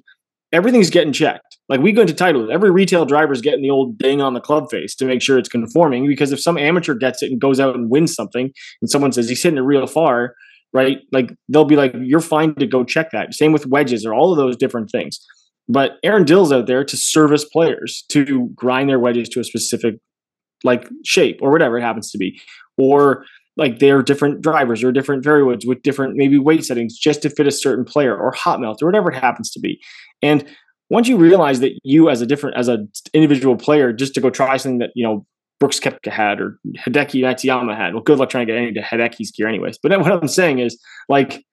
[0.52, 1.58] everything's getting checked.
[1.70, 4.40] Like we go into title, every retail driver is getting the old ding on the
[4.40, 6.08] club face to make sure it's conforming.
[6.08, 9.30] Because if some amateur gets it and goes out and wins something, and someone says
[9.30, 10.36] he's hitting it real far,
[10.74, 11.00] right?
[11.12, 14.32] Like they'll be like, "You're fine to go check that." Same with wedges or all
[14.32, 15.20] of those different things.
[15.70, 19.96] But Aaron Dill's out there to service players to grind their wedges to a specific
[20.64, 22.40] like shape or whatever it happens to be,
[22.78, 27.30] or like they're different drivers or different variwoods with different maybe weight settings just to
[27.30, 29.80] fit a certain player or hot melt or whatever it happens to be.
[30.22, 30.46] And
[30.90, 34.30] once you realize that you as a different as an individual player just to go
[34.30, 35.26] try something that you know
[35.60, 37.94] Brooks Koepka had or Hideki Matsuyama had.
[37.94, 39.78] Well, good luck trying to get any to Hideki's gear, anyways.
[39.78, 41.46] But what I'm saying is, like,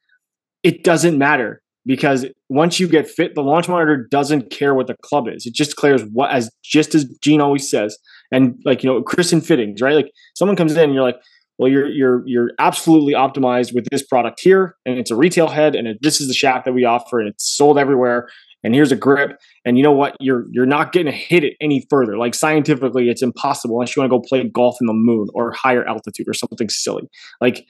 [0.64, 4.96] it doesn't matter because once you get fit, the launch monitor doesn't care what the
[5.02, 5.46] club is.
[5.46, 7.96] It just declares what, as just as Gene always says,
[8.30, 9.94] and like you know, Kris and fittings, right?
[9.94, 11.18] Like, someone comes in, and you're like,
[11.58, 15.74] well, you're you're you're absolutely optimized with this product here, and it's a retail head,
[15.74, 18.28] and it, this is the shaft that we offer, and it's sold everywhere.
[18.62, 20.16] And here's a grip, and you know what?
[20.20, 22.18] You're you're not going to hit it any further.
[22.18, 25.52] Like scientifically, it's impossible unless you want to go play golf in the moon or
[25.52, 27.08] higher altitude or something silly.
[27.40, 27.64] Like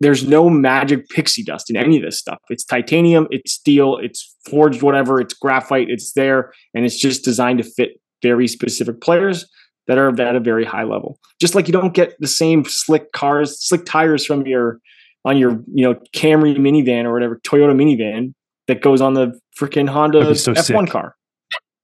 [0.00, 2.38] there's no magic pixie dust in any of this stuff.
[2.48, 7.58] It's titanium, it's steel, it's forged whatever, it's graphite, it's there, and it's just designed
[7.58, 9.48] to fit very specific players
[9.86, 11.18] that are at a very high level.
[11.40, 14.80] Just like you don't get the same slick cars, slick tires from your
[15.24, 18.34] on your you know Camry minivan or whatever Toyota minivan
[18.68, 20.90] that goes on the freaking Honda so F1 sick.
[20.90, 21.16] car.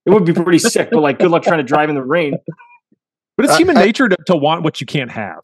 [0.05, 2.37] It would be pretty sick, but like good luck trying to drive in the rain.
[3.37, 5.41] But it's human I, nature to, to want what you can't have.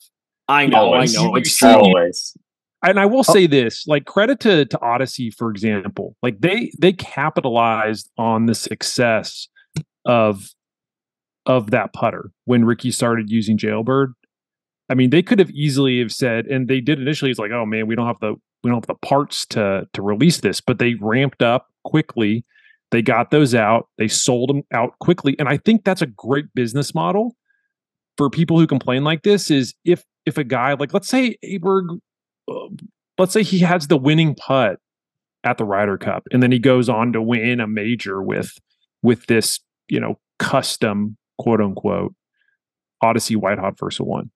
[0.48, 1.16] I know, always.
[1.16, 1.35] I know.
[1.37, 2.37] It's always.
[2.85, 3.33] And I will oh.
[3.33, 8.55] say this, like credit to to Odyssey, for example, like they they capitalized on the
[8.55, 9.48] success
[10.05, 10.48] of
[11.46, 14.14] of that putter when Ricky started using Jailbird.
[14.88, 17.31] I mean, they could have easily have said, and they did initially.
[17.31, 20.02] It's like, oh man, we don't have the we don't have the parts to to
[20.02, 22.44] release this, but they ramped up quickly.
[22.90, 23.88] They got those out.
[23.96, 27.37] They sold them out quickly, and I think that's a great business model
[28.18, 29.50] for people who complain like this.
[29.50, 31.98] Is if if a guy like let's say Aberg,
[32.50, 32.68] uh,
[33.18, 34.78] let's say he has the winning putt
[35.44, 38.52] at the Ryder Cup, and then he goes on to win a major with
[39.02, 42.14] with this you know custom quote unquote
[43.00, 44.30] Odyssey White Hot Versa One.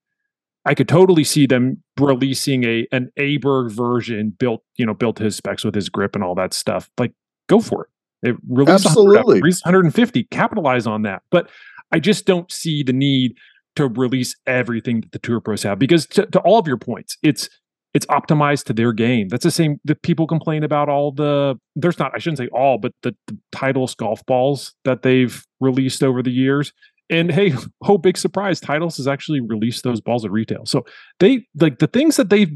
[0.66, 5.24] I could totally see them releasing a an Aberg version built, you know, built to
[5.24, 6.90] his specs with his grip and all that stuff.
[6.98, 7.12] Like,
[7.48, 8.30] go for it.
[8.30, 11.22] It release absolutely 100, 150, capitalize on that.
[11.30, 11.48] But
[11.92, 13.36] I just don't see the need
[13.76, 17.16] to release everything that the tour pros have because to, to all of your points,
[17.22, 17.48] it's
[17.94, 19.28] it's optimized to their game.
[19.28, 22.78] That's the same that people complain about all the there's not I shouldn't say all,
[22.78, 26.72] but the, the Titleist golf balls that they've released over the years.
[27.08, 30.66] And hey, oh big surprise, Titleist has actually released those balls at retail.
[30.66, 30.84] So
[31.20, 32.48] they like the things that they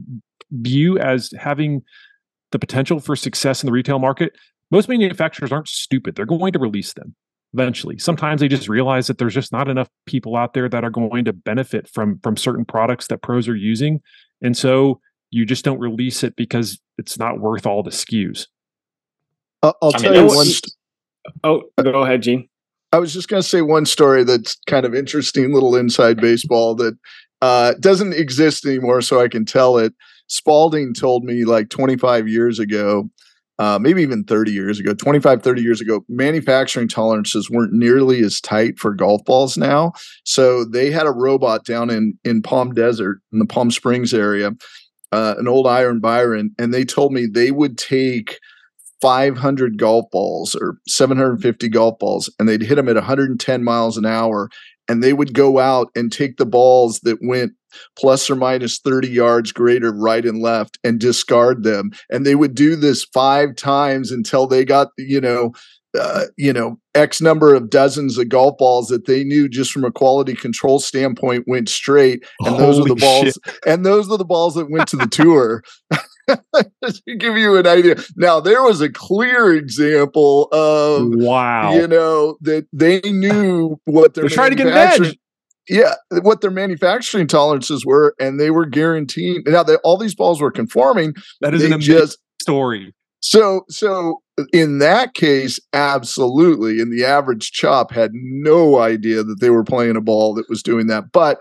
[0.51, 1.83] view as having
[2.51, 4.33] the potential for success in the retail market,
[4.71, 6.17] most manufacturers aren't stupid.
[6.17, 7.15] They're going to release them
[7.55, 7.99] eventually.
[7.99, 11.25] Sometimes they just realize that there's just not enough people out there that are going
[11.25, 14.01] to benefit from from certain products that pros are using.
[14.43, 18.47] And so you just don't release it because it's not worth all the SKUs
[19.63, 20.47] Uh, I'll I tell mean, you one.
[20.47, 20.73] St-
[21.45, 22.49] oh, go ahead, Gene.
[22.93, 26.75] I was just going to say one story that's kind of interesting, little inside baseball
[26.77, 26.99] that
[27.41, 29.95] uh, doesn't exist anymore, so I can tell it.
[30.27, 33.09] Spalding told me like 25 years ago,
[33.61, 38.41] uh, maybe even 30 years ago, 25, 30 years ago, manufacturing tolerances weren't nearly as
[38.41, 39.93] tight for golf balls now.
[40.25, 44.53] So they had a robot down in in Palm Desert in the Palm Springs area
[45.13, 48.39] uh, an old Iron Byron, and they told me they would take
[49.01, 54.05] 500 golf balls or 750 golf balls and they'd hit them at 110 miles an
[54.05, 54.51] hour
[54.89, 57.53] and they would go out and take the balls that went
[57.99, 61.91] plus or minus 30 yards greater right and left and discard them.
[62.11, 65.53] And they would do this five times until they got you know
[65.99, 69.85] uh, you know x number of dozens of golf balls that they knew just from
[69.85, 72.25] a quality control standpoint went straight.
[72.41, 73.59] And Holy those are the balls shit.
[73.67, 75.63] and those are the balls that went to the tour.
[76.29, 77.97] To give you an idea.
[78.15, 81.73] Now there was a clear example of wow.
[81.73, 85.19] you know that they knew what they're trying to get an edge
[85.71, 89.45] yeah, what their manufacturing tolerances were, and they were guaranteeing.
[89.47, 91.15] Now, they, all these balls were conforming.
[91.41, 92.93] That is an amazing just, story.
[93.21, 96.81] So, so uh, in that case, absolutely.
[96.81, 100.63] And the average chop had no idea that they were playing a ball that was
[100.63, 101.13] doing that.
[101.13, 101.41] But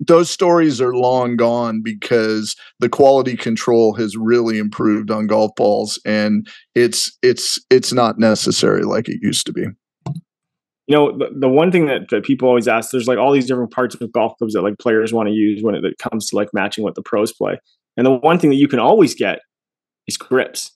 [0.00, 5.98] those stories are long gone because the quality control has really improved on golf balls
[6.04, 9.64] and it's it's it's not necessary like it used to be
[10.86, 13.46] you know the, the one thing that, that people always ask there's like all these
[13.46, 16.28] different parts of golf clubs that like players want to use when it, it comes
[16.28, 17.58] to like matching what the pros play
[17.96, 19.40] and the one thing that you can always get
[20.06, 20.72] is grips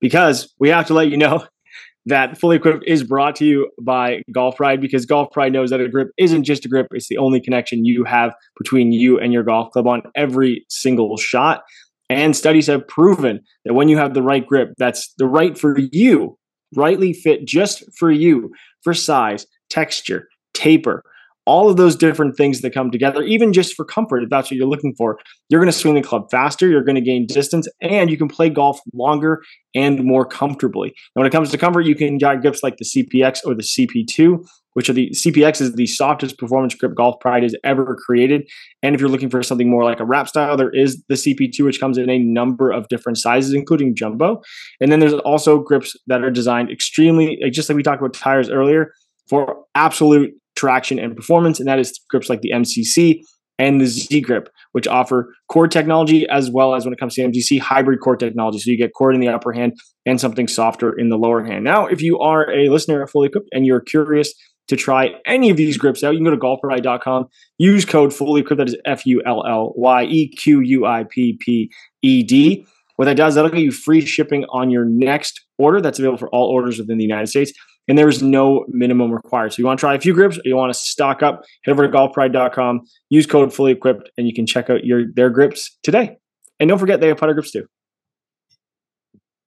[0.00, 1.46] because we have to let you know
[2.06, 5.80] that Fully Equipped is brought to you by Golf Pride because Golf Pride knows that
[5.80, 9.32] a grip isn't just a grip, it's the only connection you have between you and
[9.32, 11.62] your golf club on every single shot.
[12.10, 15.78] And studies have proven that when you have the right grip, that's the right for
[15.78, 16.36] you,
[16.74, 18.50] rightly fit just for you,
[18.82, 21.02] for size, texture, taper,
[21.44, 24.56] all of those different things that come together, even just for comfort, if that's what
[24.56, 27.66] you're looking for, you're going to swing the club faster, you're going to gain distance,
[27.80, 29.42] and you can play golf longer
[29.74, 30.88] and more comfortably.
[30.88, 33.62] And when it comes to comfort, you can get grips like the CPX or the
[33.62, 38.48] CP2, which are the CPX is the softest performance grip Golf Pride has ever created.
[38.82, 41.64] And if you're looking for something more like a wrap style, there is the CP2,
[41.64, 44.42] which comes in a number of different sizes, including jumbo.
[44.80, 48.50] And then there's also grips that are designed extremely, just like we talked about tires
[48.50, 48.92] earlier,
[49.28, 53.22] for absolute traction and performance, and that is grips like the MCC
[53.58, 57.22] and the Z grip, which offer core technology as well as when it comes to
[57.22, 58.58] MCC, hybrid core technology.
[58.58, 61.64] So you get core in the upper hand and something softer in the lower hand.
[61.64, 64.34] Now, if you are a listener at Fully Equipped and you're curious
[64.68, 67.26] to try any of these grips out, you can go to golfpride.com,
[67.58, 71.04] use code Fully Equipped, that is F U L L Y E Q U I
[71.10, 71.70] P P
[72.02, 72.64] E D.
[72.96, 75.80] What that does, that'll get you free shipping on your next order.
[75.80, 77.52] That's available for all orders within the United States.
[77.88, 79.52] and there is no minimum required.
[79.52, 81.72] So you want to try a few grips or you want to stock up, head
[81.72, 85.76] over to golfpride.com, use code fully equipped, and you can check out your their grips
[85.82, 86.16] today.
[86.60, 87.66] And don't forget they have putter grips too.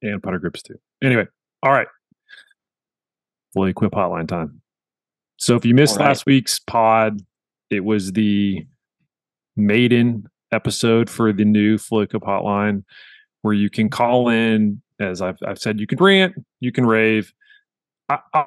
[0.02, 0.76] And putter grips too.
[1.02, 1.28] Anyway,
[1.64, 1.88] all right.
[3.54, 4.62] Fully equipped hotline time.
[5.46, 6.08] So if you missed right.
[6.08, 7.22] last week's pod,
[7.70, 8.66] it was the
[9.56, 12.84] maiden episode for the new Fully Equipped hotline
[13.44, 14.82] where you can call in.
[15.00, 17.32] As I've, I've said, you can rant, you can rave.
[18.10, 18.46] I, I,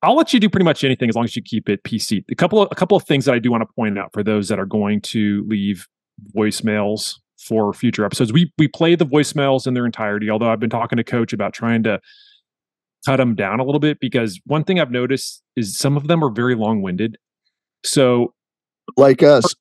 [0.00, 2.24] I'll let you do pretty much anything as long as you keep it PC.
[2.30, 4.22] A couple of a couple of things that I do want to point out for
[4.22, 5.86] those that are going to leave
[6.34, 8.32] voicemails for future episodes.
[8.32, 10.30] We we play the voicemails in their entirety.
[10.30, 12.00] Although I've been talking to Coach about trying to
[13.06, 16.24] cut them down a little bit because one thing I've noticed is some of them
[16.24, 17.16] are very long winded.
[17.84, 18.34] So,
[18.96, 19.54] like us,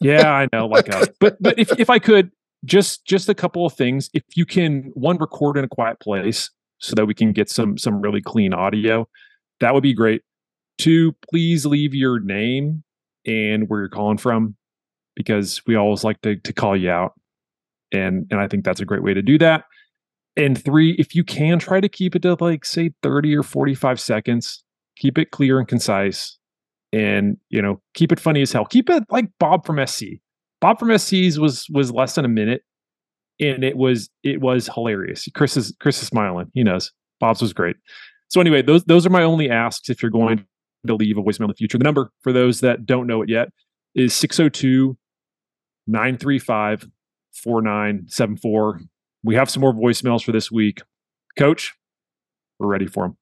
[0.00, 1.08] yeah, I know, like us.
[1.20, 2.30] But but if if I could
[2.64, 6.50] just just a couple of things, if you can one record in a quiet place
[6.78, 9.08] so that we can get some some really clean audio,
[9.60, 10.22] that would be great.
[10.78, 12.82] Two, please leave your name
[13.26, 14.56] and where you're calling from
[15.14, 17.14] because we always like to to call you out.
[17.92, 19.64] And and I think that's a great way to do that.
[20.40, 24.00] And three, if you can try to keep it to like say 30 or 45
[24.00, 24.64] seconds,
[24.96, 26.38] keep it clear and concise
[26.92, 28.64] and you know, keep it funny as hell.
[28.64, 30.04] Keep it like Bob from SC.
[30.60, 32.62] Bob from SC's was was less than a minute
[33.38, 35.28] and it was it was hilarious.
[35.34, 36.50] Kris is Kris is smiling.
[36.54, 36.90] He knows.
[37.20, 37.76] Bob's was great.
[38.28, 40.46] So anyway, those those are my only asks if you're going
[40.86, 41.76] to leave a voicemail in the future.
[41.76, 43.48] The number for those that don't know it yet
[43.94, 44.96] is 602
[45.86, 46.88] 935
[47.32, 48.80] 4974.
[49.22, 50.80] We have some more voicemails for this week.
[51.38, 51.74] Coach,
[52.58, 53.16] we're ready for them.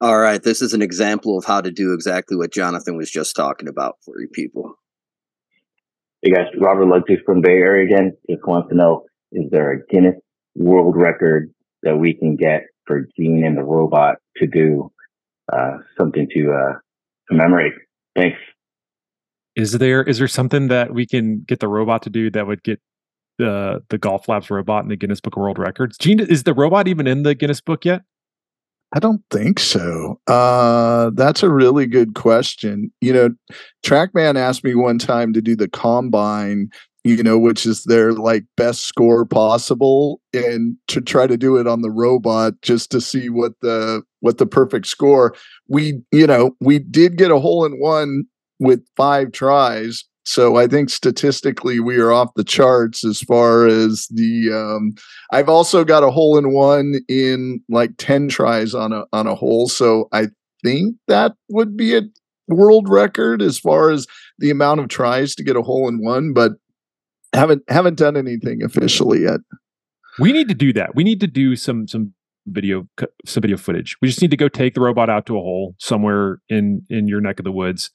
[0.00, 0.42] All right.
[0.42, 3.96] This is an example of how to do exactly what Jonathan was just talking about
[4.04, 4.74] for you people.
[6.22, 8.16] Hey guys, Robert Ludwig from Bay Area again.
[8.28, 10.16] Just wants to know, is there a Guinness
[10.54, 11.50] World Record
[11.82, 14.90] that we can get for Gene and the robot to do
[15.52, 16.78] uh, something to uh,
[17.28, 17.72] commemorate?
[18.14, 18.38] Thanks.
[19.54, 22.62] Is there is there something that we can get the robot to do that would
[22.62, 22.80] get
[23.38, 25.98] the the golf labs robot in the Guinness Book of World Records.
[25.98, 28.02] Gene, is the robot even in the Guinness Book yet?
[28.94, 30.20] I don't think so.
[30.26, 32.92] Uh, that's a really good question.
[33.00, 33.30] You know,
[33.84, 36.70] TrackMan asked me one time to do the combine,
[37.02, 41.66] you know, which is their like best score possible, and to try to do it
[41.66, 45.34] on the robot just to see what the what the perfect score.
[45.68, 48.24] We, you know, we did get a hole in one
[48.60, 54.08] with five tries, so I think statistically we are off the charts as far as
[54.08, 54.52] the.
[54.52, 54.94] Um,
[55.30, 59.36] I've also got a hole in one in like ten tries on a on a
[59.36, 60.26] hole, so I
[60.64, 62.02] think that would be a
[62.48, 64.06] world record as far as
[64.38, 66.52] the amount of tries to get a hole in one, but
[67.32, 69.40] haven't haven't done anything officially yet.
[70.18, 70.96] We need to do that.
[70.96, 72.12] We need to do some some
[72.48, 72.88] video
[73.24, 73.96] some video footage.
[74.02, 77.06] We just need to go take the robot out to a hole somewhere in in
[77.06, 77.92] your neck of the woods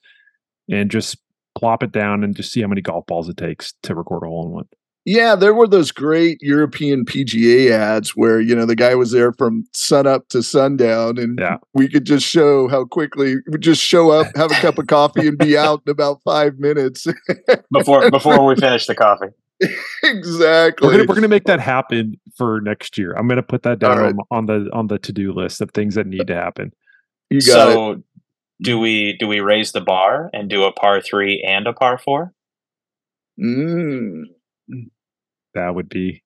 [0.70, 1.17] and just
[1.56, 4.28] plop it down and just see how many golf balls it takes to record a
[4.28, 4.68] hole in one.
[5.04, 9.34] Yeah, there were those great European PGA ads where you know the guy was there
[9.34, 11.58] from sun up to sundown, and yeah.
[11.74, 15.28] we could just show how quickly we just show up, have a cup of coffee,
[15.28, 17.08] and be out in about five minutes
[17.72, 19.30] before before we finish the coffee.
[20.04, 20.88] exactly.
[20.88, 23.14] We're gonna, we're gonna make that happen for next year.
[23.14, 24.14] I'm gonna put that down right.
[24.30, 26.74] on, on, the on the to do list of things that need to happen.
[27.32, 28.00] You got so, it
[28.62, 31.97] do we do we raise the bar and do a par three and a par
[31.97, 32.34] four?
[33.39, 34.24] Mm.
[35.54, 36.24] That would be.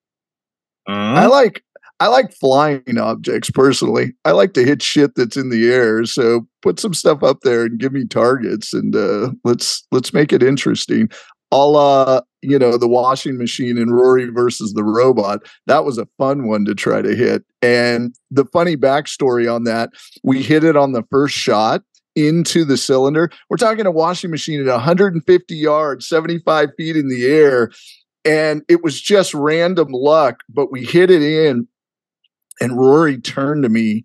[0.87, 1.17] Mm.
[1.17, 1.63] I like
[1.99, 4.13] I like flying objects personally.
[4.25, 6.03] I like to hit shit that's in the air.
[6.05, 10.33] So put some stuff up there and give me targets, and uh, let's let's make
[10.33, 11.09] it interesting.
[11.51, 15.47] All uh, you know, the washing machine and Rory versus the robot.
[15.67, 17.45] That was a fun one to try to hit.
[17.61, 19.91] And the funny backstory on that,
[20.23, 21.81] we hit it on the first shot
[22.15, 23.29] into the cylinder.
[23.49, 27.71] We're talking a washing machine at 150 yards, 75 feet in the air.
[28.23, 31.67] And it was just random luck, but we hit it in.
[32.59, 34.03] And Rory turned to me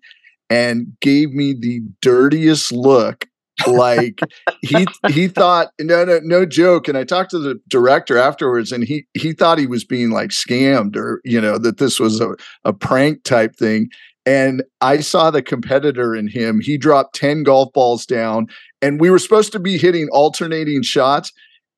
[0.49, 3.25] and gave me the dirtiest look.
[3.67, 4.19] like
[4.61, 8.83] he he thought no no no joke and i talked to the director afterwards and
[8.83, 12.35] he he thought he was being like scammed or you know that this was a,
[12.63, 13.87] a prank type thing
[14.25, 16.59] and I saw the competitor in him.
[16.61, 18.47] He dropped 10 golf balls down,
[18.81, 21.31] and we were supposed to be hitting alternating shots.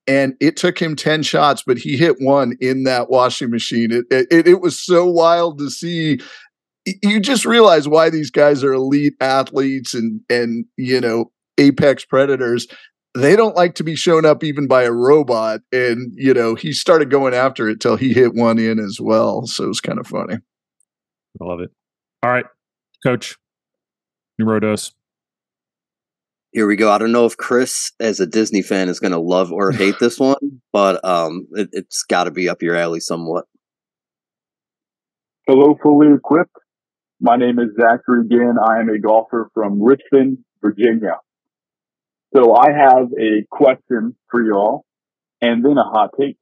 [0.06, 3.90] And it took him 10 shots, but he hit one in that washing machine.
[3.90, 6.20] It, it, it was so wild to see.
[7.02, 12.68] You just realize why these guys are elite athletes and, and, you know, apex predators
[13.16, 15.62] they don't like to be shown up even by a robot.
[15.72, 19.46] And, you know, he started going after it till he hit one in as well.
[19.46, 20.36] So it was kind of funny.
[21.42, 21.72] I love it.
[22.24, 22.46] All right,
[23.06, 23.36] coach,
[24.40, 24.94] Numero dos.
[26.54, 26.90] Here we go.
[26.90, 29.96] I don't know if Kris, as a Disney fan, is going to love or hate
[30.00, 33.44] this one, but um, it, it's got to be up your alley somewhat.
[35.48, 36.56] Hello, fully equipped.
[37.20, 38.56] My name is Zachary Ginn.
[38.64, 41.18] I am a golfer from Richmond, Virginia.
[42.34, 44.86] So I have a question for y'all
[45.42, 46.38] and then a hot take.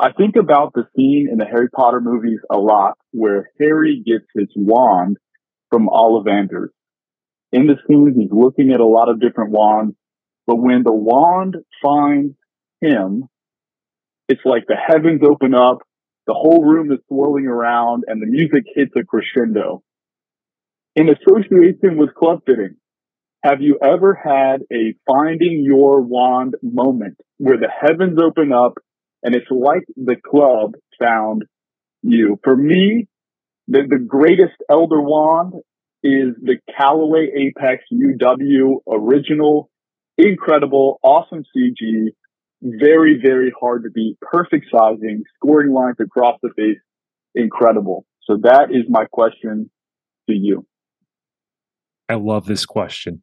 [0.00, 4.26] I think about the scene in the Harry Potter movies a lot where Harry gets
[4.32, 5.16] his wand
[5.70, 6.68] from Ollivanders.
[7.50, 9.96] In the scene, he's looking at a lot of different wands,
[10.46, 12.34] but when the wand finds
[12.80, 13.24] him,
[14.28, 15.78] it's like the heavens open up,
[16.26, 19.82] the whole room is swirling around, and the music hits a crescendo.
[20.94, 22.76] In association with club fitting,
[23.42, 28.74] have you ever had a finding your wand moment where the heavens open up
[29.22, 31.44] and it's like the club found
[32.02, 32.38] you?
[32.44, 33.08] For me,
[33.66, 35.54] the, the greatest Elder wand
[36.02, 39.70] is the Callaway Apex UW original,
[40.16, 42.08] incredible, awesome CG,
[42.62, 46.78] very, very hard to beat, perfect sizing, scoring lines across the face,
[47.34, 48.04] incredible.
[48.24, 49.70] So that is my question
[50.28, 50.66] to you.
[52.08, 53.22] I love this question.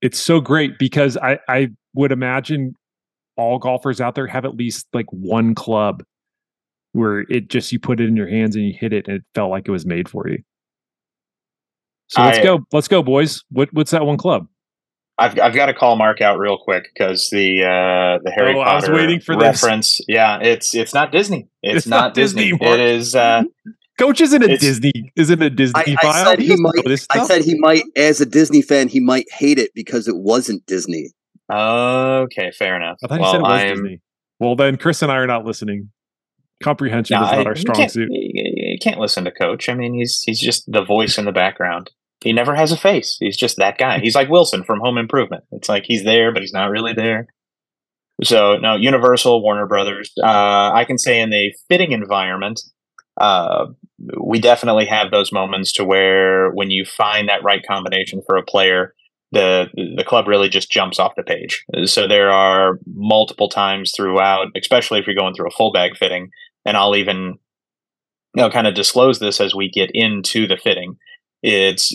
[0.00, 2.74] It's so great because I, I would imagine
[3.38, 6.02] all golfers out there have at least like one club
[6.92, 9.22] where it just you put it in your hands and you hit it and it
[9.34, 10.38] felt like it was made for you.
[12.08, 12.60] So let's I- go.
[12.72, 13.42] Let's go, boys.
[13.50, 14.46] What what's that one club?
[15.20, 18.60] I've I've got to call Mark out real quick because the uh, the Harry Oh,
[18.60, 19.62] I was Potter waiting for this.
[19.62, 20.00] reference.
[20.08, 21.48] Yeah, it's it's not Disney.
[21.62, 22.52] It's, It's not, not Disney.
[22.52, 23.14] Disney, It is.
[23.16, 23.42] Uh,
[23.98, 25.12] Coach isn't a It's- Disney.
[25.16, 27.06] Isn't a Disney I, I said he doesn't might.
[27.10, 30.64] I said he might, as a Disney fan, he might hate it because it wasn't
[30.66, 31.10] Disney.
[31.50, 32.98] Okay, fair enough.
[33.02, 34.00] I thought you well, said it was I'm, Disney.
[34.40, 35.90] Well, then Kris and I are not listening.
[36.62, 38.08] Comprehension No, is I- not our strong suit.
[38.10, 39.68] You, you can't listen to Coach.
[39.68, 41.90] I mean, he's he's just the voice in the background.
[42.20, 43.16] He never has a face.
[43.20, 44.00] He's just that guy.
[44.00, 45.44] He's like Wilson from Home Improvement.
[45.52, 47.28] It's like he's there, but he's not really there.
[48.24, 50.12] So no, Universal, Warner Brothers.
[50.20, 52.60] Uh, I can say in a fitting environment,
[53.20, 53.66] uh,
[54.20, 58.42] we definitely have those moments to where when you find that right combination for a
[58.42, 58.94] player,
[59.32, 61.64] the the club really just jumps off the page.
[61.84, 66.30] So there are multiple times throughout, especially if you're going through a full bag fitting,
[66.64, 67.38] and I'll even
[68.34, 70.96] you know kind of disclose this as we get into the fitting.
[71.42, 71.92] It's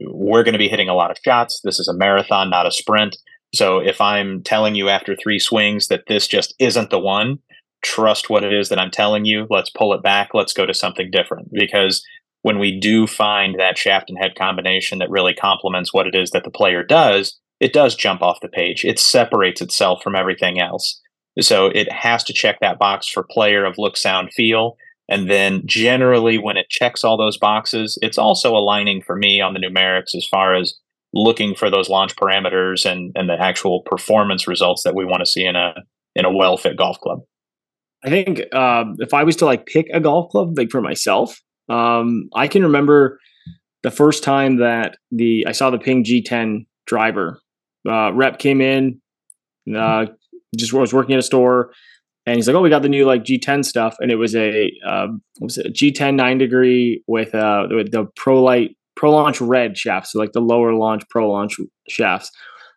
[0.00, 1.60] we're going to be hitting a lot of shots.
[1.62, 3.16] This is a marathon, not a sprint.
[3.54, 7.38] So if I'm telling you after three swings that this just isn't the one,
[7.82, 9.46] trust what it is that I'm telling you.
[9.50, 10.30] Let's pull it back.
[10.32, 12.02] Let's go to something different because
[12.42, 16.30] when we do find that shaft and head combination that really complements what it is
[16.30, 18.84] that the player does, it does jump off the page.
[18.84, 21.00] It separates itself from everything else.
[21.40, 24.76] So it has to check that box for player of look, sound, feel.
[25.08, 29.54] And then generally, when it checks all those boxes, it's also aligning for me on
[29.54, 30.74] the numerics as far as
[31.14, 35.26] looking for those launch parameters and, and the actual performance results that we want to
[35.26, 35.74] see in a
[36.14, 37.20] in a well fit golf club.
[38.04, 41.40] I think um, if I was to like pick a golf club, like for myself,
[41.68, 43.18] um, I can remember
[43.82, 47.40] the first time that the I saw the Ping G10 driver.
[47.88, 49.00] Uh, rep came in,
[49.74, 50.06] uh,
[50.56, 51.72] just was working at a store,
[52.26, 54.70] and he's like, "Oh, we got the new like G10 stuff," and it was a
[54.84, 59.40] what was it a G10 nine degree with uh with the Pro Light Pro Launch
[59.40, 61.56] Red shafts, so like the lower launch Pro Launch
[61.88, 62.30] shafts.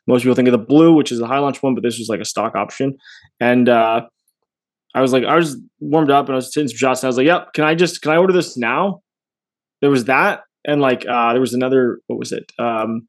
[0.08, 2.10] Most people think of the blue, which is the high launch one, but this was
[2.10, 2.98] like a stock option,
[3.40, 4.08] and uh,
[4.96, 7.10] I was like, I was warmed up and I was hitting some shots, and I
[7.10, 9.02] was like, "Yep, can I just can I order this now?"
[9.82, 12.00] There was that, and like uh, there was another.
[12.08, 12.52] What was it?
[12.58, 13.08] Um,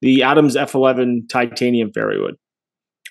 [0.00, 2.36] the Adams F11 titanium fairway wood.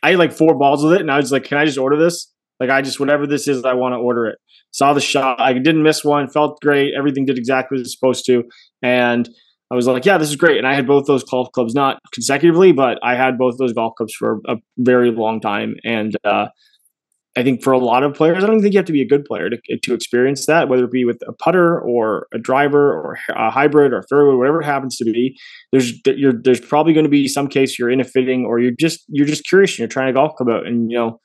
[0.02, 1.98] I had like four balls with it, and I was like, "Can I just order
[1.98, 2.32] this?
[2.62, 4.40] Like, I just whatever this is, I want to order it."
[4.72, 8.26] Saw the shot, I didn't miss one, felt great, everything did exactly what it's supposed
[8.28, 8.44] to,
[8.82, 9.28] and
[9.72, 12.00] I was like, "Yeah, this is great." And I had both those golf clubs, not
[12.14, 16.48] consecutively, but I had both those golf clubs for a very long time, and uh,
[17.38, 19.08] I think for a lot of players, I don't think you have to be a
[19.08, 22.92] good player to, to experience that, whether it be with a putter or a driver
[22.92, 25.38] or a hybrid or a fairway, whatever it happens to be.
[25.72, 28.72] There's you're, there's probably going to be some case you're in a fitting or you're
[28.72, 31.20] just you're just curious and you're trying to golf club out, and you know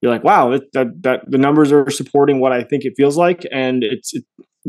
[0.00, 3.18] you're like, wow, that, that, that the numbers are supporting what I think it feels
[3.18, 4.24] like, and it's it,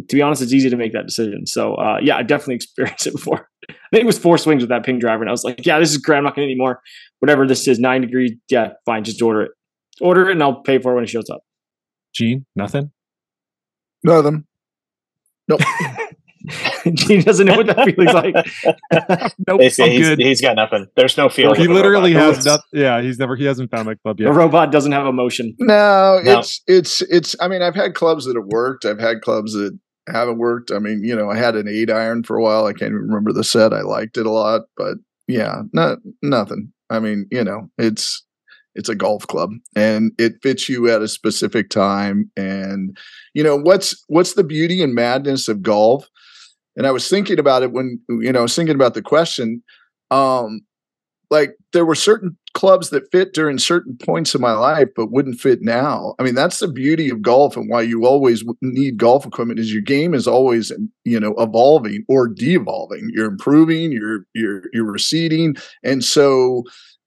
[0.09, 1.47] to be honest, it's easy to make that decision.
[1.47, 3.47] So uh, yeah, I definitely experienced it before.
[3.69, 5.79] I think it was four swings with that ping driver, and I was like, yeah,
[5.79, 6.17] this is great.
[6.17, 6.81] I'm not going anymore.
[7.19, 8.33] Whatever this is, nine degrees.
[8.49, 9.51] Yeah, fine, just order it
[10.01, 11.43] order it and I'll pay for it when it shows up.
[12.13, 12.91] Gene, nothing.
[14.03, 14.45] Nothing.
[15.47, 15.61] Nope.
[16.95, 18.33] Gene doesn't know what that feels like.
[19.47, 20.19] Nope, They say I'm he's, good.
[20.19, 20.87] he's got nothing.
[20.95, 21.53] There's no feel.
[21.53, 22.63] he literally has nothing.
[22.73, 23.35] Yeah, he's never.
[23.35, 24.25] He hasn't found that club yet.
[24.25, 25.55] The robot doesn't have emotion.
[25.59, 26.39] No, No.
[26.39, 27.35] it's it's it's.
[27.39, 28.85] I mean, I've had clubs that have worked.
[28.85, 29.77] I've had clubs that
[30.11, 30.71] haven't worked.
[30.71, 32.65] I mean, you know, I had an eight iron for a while.
[32.65, 33.71] I can't even remember the set.
[33.71, 34.95] I liked it a lot, but
[35.27, 36.73] yeah, not nothing.
[36.89, 38.25] I mean, you know, it's
[38.75, 42.97] it's a golf club and it fits you at a specific time and
[43.33, 46.07] you know what's what's the beauty and madness of golf?
[46.77, 49.61] And i was thinking about it when you know i was thinking about the question
[50.09, 50.61] um
[51.31, 55.39] like there were certain clubs that fit during certain points of my life but wouldn't
[55.39, 56.13] fit now.
[56.19, 59.71] I mean that's the beauty of golf and why you always need golf equipment is
[59.71, 60.71] your game is always
[61.05, 66.63] you know evolving or de-evolving you're improving you're you're you're receding and so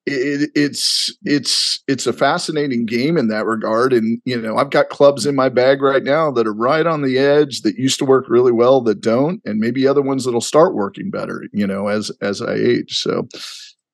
[0.06, 3.92] it, it's it's it's a fascinating game in that regard.
[3.92, 7.02] And you know i've got clubs in my bag right now that are right on
[7.02, 9.40] the edge that used to work really well that don't.
[9.44, 12.98] And maybe other ones that'll start working better you know as as i age.
[12.98, 13.28] So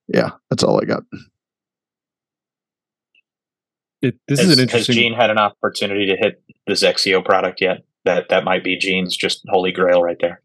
[0.09, 1.03] yeah that's all i got.
[4.03, 7.23] It, this has, is an interesting has gene had an opportunity to hit the XXIO
[7.23, 7.85] product yet?
[8.07, 10.43] That that might be gene's just holy grail right there.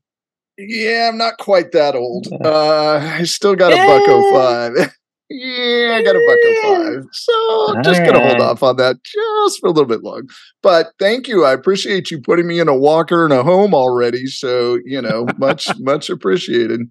[0.57, 2.27] Yeah i'm not quite that old.
[2.31, 4.93] Uh i still got a buck oh five
[5.37, 7.03] Yeah, I got a buck of five.
[7.11, 10.29] So I'm just gonna hold off on that just for a little bit long.
[10.63, 11.43] But thank you.
[11.43, 14.27] I appreciate you putting me in a walker and a home already.
[14.27, 16.81] So, you know, much, much appreciated.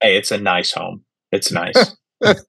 [0.00, 1.02] Hey, it's a nice home.
[1.32, 1.96] It's nice.
[2.20, 2.46] it's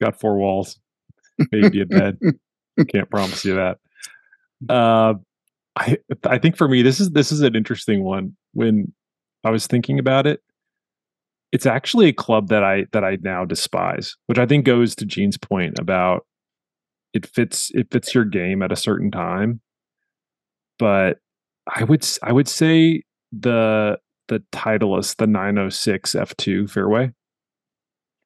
[0.00, 0.80] got four walls,
[1.52, 2.18] maybe a bed.
[2.88, 3.78] Can't promise you that.
[4.68, 5.14] Uh
[5.76, 8.36] I I think for me this is this is an interesting one.
[8.52, 8.92] When
[9.44, 10.42] I was thinking about it,
[11.52, 15.04] it's actually a club that I that I now despise, which I think goes to
[15.04, 16.26] Gene's point about
[17.12, 19.60] it fits it fits your game at a certain time.
[20.78, 21.18] But
[21.74, 23.98] I would I would say the
[24.28, 27.04] the Titleist, the 906 F2 fairway.
[27.06, 27.12] I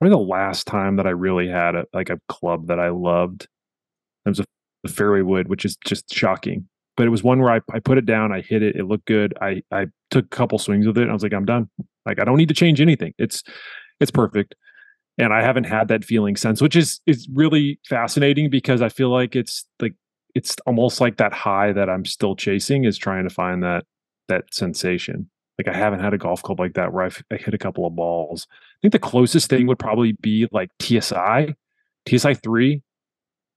[0.01, 3.49] Probably the last time that I really had a like a club that I loved.
[4.27, 4.45] It was a
[4.85, 6.68] the fairway wood, which is just shocking.
[6.97, 9.07] But it was one where I, I put it down, I hit it, it looked
[9.07, 9.35] good.
[9.41, 11.68] I I took a couple swings with it, I was like, I'm done.
[12.07, 13.14] Like I don't need to change anything.
[13.18, 13.42] It's
[14.00, 14.55] it's perfect.
[15.16, 19.11] And I haven't had that feeling since, which is is really fascinating because I feel
[19.11, 19.94] like it's like
[20.34, 23.84] it's almost like that high that I'm still chasing is trying to find that
[24.28, 25.30] that sensation.
[25.59, 27.86] Like I haven't had a golf club like that where I've, I hit a couple
[27.86, 28.48] of balls.
[28.50, 31.55] I think the closest thing would probably be like TSI,
[32.09, 32.82] TSI three,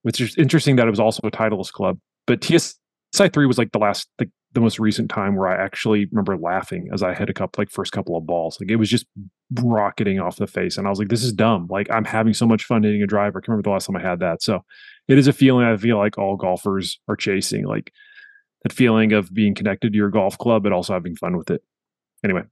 [0.03, 1.97] which is interesting that it was also a Titleist club.
[2.27, 6.05] But TSI three was like the last like the most recent time where I actually
[6.05, 8.57] remember laughing as I hit a couple like first couple of balls.
[8.59, 9.05] Like it was just
[9.53, 10.77] rocketing off the face.
[10.77, 11.67] And I was like, this is dumb.
[11.69, 13.39] Like I'm having so much fun hitting a driver.
[13.39, 14.41] I can remember the last time I had that.
[14.41, 14.63] So
[15.07, 17.65] it is a feeling I feel like all golfers are chasing.
[17.65, 17.91] Like
[18.63, 21.61] that feeling of being connected to your golf club, but also having fun with it.
[22.23, 22.43] Anyway.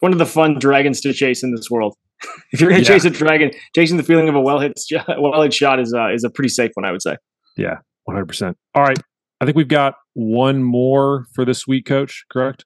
[0.00, 1.94] One of the fun dragons to chase in this world.
[2.52, 2.88] if you're gonna yeah.
[2.88, 4.80] chase a dragon, chasing the feeling of a well hit
[5.18, 7.16] well hit shot is uh, is a pretty safe one, I would say.
[7.56, 8.26] Yeah, 100.
[8.26, 8.98] percent All right,
[9.40, 12.24] I think we've got one more for this week, Coach.
[12.30, 12.64] Correct?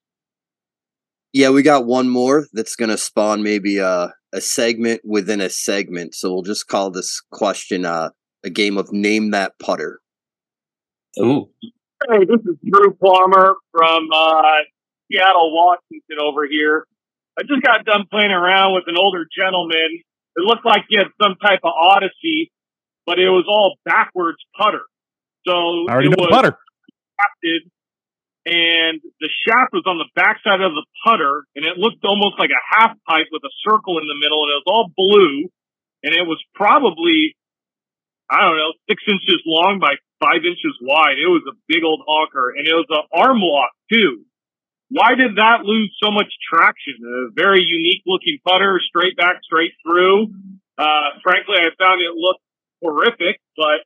[1.32, 5.50] Yeah, we got one more that's going to spawn maybe a, a segment within a
[5.50, 6.14] segment.
[6.14, 8.10] So we'll just call this question uh,
[8.44, 10.00] a game of name that putter.
[11.20, 11.48] Ooh.
[12.10, 14.42] Hey, this is Drew Palmer from uh,
[15.10, 16.86] Seattle, Washington over here.
[17.38, 20.00] I just got done playing around with an older gentleman.
[20.36, 22.50] It looked like he had some type of odyssey,
[23.04, 24.82] but it was all backwards putter.
[25.46, 25.52] So
[25.88, 26.58] I already know was, putter
[27.16, 27.70] shafted,
[28.46, 32.54] and the shaft was on the backside of the putter, and it looked almost like
[32.54, 35.50] a half pipe with a circle in the middle, and it was all blue,
[36.04, 37.34] and it was probably,
[38.30, 41.18] I don't know, six inches long by five inches wide.
[41.18, 44.22] It was a big old honker, and it was an arm lock too.
[44.88, 47.02] Why did that lose so much traction?
[47.02, 50.30] A very unique looking putter, straight back, straight through.
[50.78, 52.46] Uh, frankly, I found it looked
[52.80, 53.82] horrific, but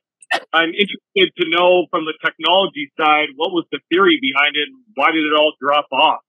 [0.53, 4.83] I'm interested to know from the technology side what was the theory behind it and
[4.95, 6.19] why did it all drop off?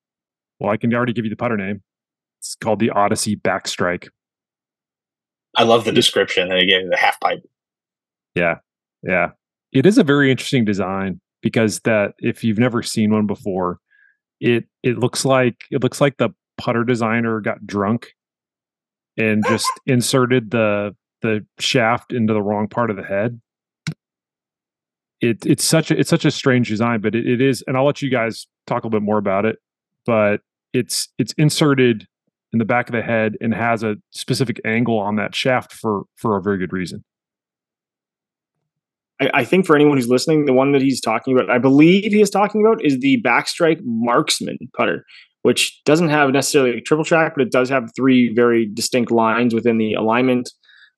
[0.59, 1.83] Well, I can already give you the putter name.
[2.41, 4.09] It's called the Odyssey Backstrike.
[5.57, 7.43] I love the description that you gave the half pipe.
[8.35, 8.57] Yeah.
[9.03, 9.31] Yeah.
[9.73, 13.79] It is a very interesting design because that if you've never seen one before,
[14.41, 18.09] it it looks like it looks like the putter designer got drunk
[19.17, 23.41] and just inserted the the shaft into the wrong part of the head
[25.23, 27.87] it, it's such a it's such a strange design, but it, it is, and I'll
[27.87, 29.57] let you guys talk a little bit more about it.
[30.05, 30.41] But
[30.73, 32.09] it's it's inserted
[32.53, 36.03] in the back of the head and has a specific angle on that shaft for
[36.17, 37.05] for a very good reason.
[39.21, 42.13] I, I think for anyone who's listening, the one that he's talking about, I believe
[42.13, 45.05] he is talking about, is the backstrike marksman putter,
[45.43, 49.55] which doesn't have necessarily a triple track, but it does have three very distinct lines
[49.55, 50.51] within the alignment,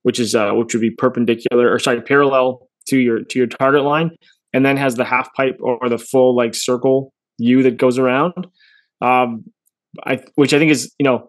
[0.03, 3.83] which is uh, which would be perpendicular or sorry parallel to your to your target
[3.83, 4.11] line
[4.53, 8.47] and then has the half pipe or the full like circle U that goes around.
[9.01, 9.45] Um,
[10.05, 11.29] I which I think is you know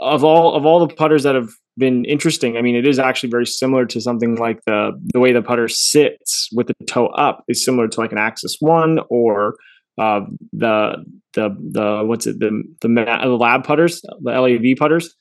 [0.00, 2.56] of all of all the putters that have been interesting.
[2.56, 5.68] I mean, it is actually very similar to something like the the way the putter
[5.68, 9.56] sits with the toe up is similar to like an Axis One or
[9.98, 10.20] uh,
[10.52, 11.04] the
[11.34, 15.14] the the what's it the the, the lab putters, the LAB putters.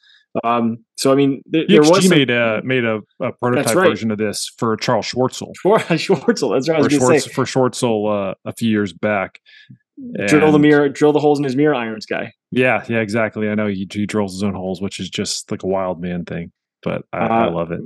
[0.44, 3.90] Um, so I mean, th- there was some, made a made a, a prototype right.
[3.90, 5.52] version of this for Charl Schwartzel.
[5.62, 6.84] For Schwartzel, that's right.
[6.84, 9.40] For, Schwartz, for Schwartzel uh, a few years back.
[9.98, 12.34] And drill the mirror, drill the holes in his mirror irons, guy.
[12.52, 13.48] Yeah, yeah, exactly.
[13.48, 16.26] I know he, he drills his own holes, which is just like a wild man
[16.26, 17.82] thing, but I, uh, I love it.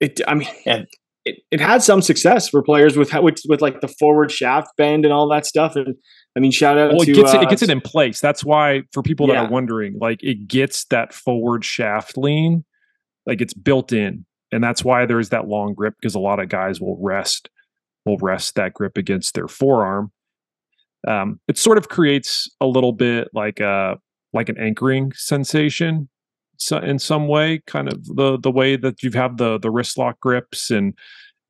[0.00, 0.48] It, I mean,
[1.24, 5.04] it, it had some success for players with, with with like the forward shaft bend
[5.04, 5.94] and all that stuff, and
[6.36, 8.20] I mean, shout out well, to, it gets, uh, it, it gets it in place.
[8.20, 9.44] That's why for people that yeah.
[9.44, 12.64] are wondering, like it gets that forward shaft lean,
[13.26, 16.48] like it's built in, and that's why there's that long grip because a lot of
[16.48, 17.48] guys will rest
[18.06, 20.10] will rest that grip against their forearm.
[21.06, 23.98] Um, it sort of creates a little bit like a
[24.32, 26.08] like an anchoring sensation
[26.62, 29.98] so in some way, kind of the the way that you have the the wrist
[29.98, 30.96] lock grips, and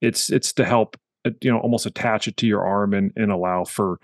[0.00, 3.30] it's it's to help uh, you know almost attach it to your arm and and
[3.30, 3.98] allow for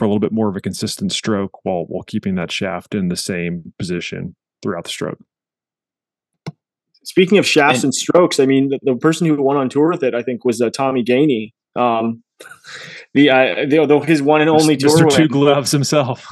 [0.00, 3.08] for a little bit more of a consistent stroke while while keeping that shaft in
[3.08, 5.18] the same position throughout the stroke.
[7.04, 9.90] Speaking of shafts and, and strokes, I mean the, the, person who won on tour
[9.90, 11.52] with it, I think, was uh, Tommy Gainey.
[11.76, 12.22] Um,
[13.14, 14.96] the, uh, the, the his one and only Mr.
[14.96, 16.26] Tour Two Gloves himself.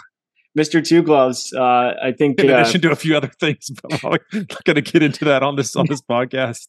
[0.58, 0.82] Mr.
[0.82, 1.52] Two Gloves.
[1.52, 4.20] Uh, I think in uh, addition to a few other things, but I'm not
[4.64, 6.68] going to get into that on this on this podcast.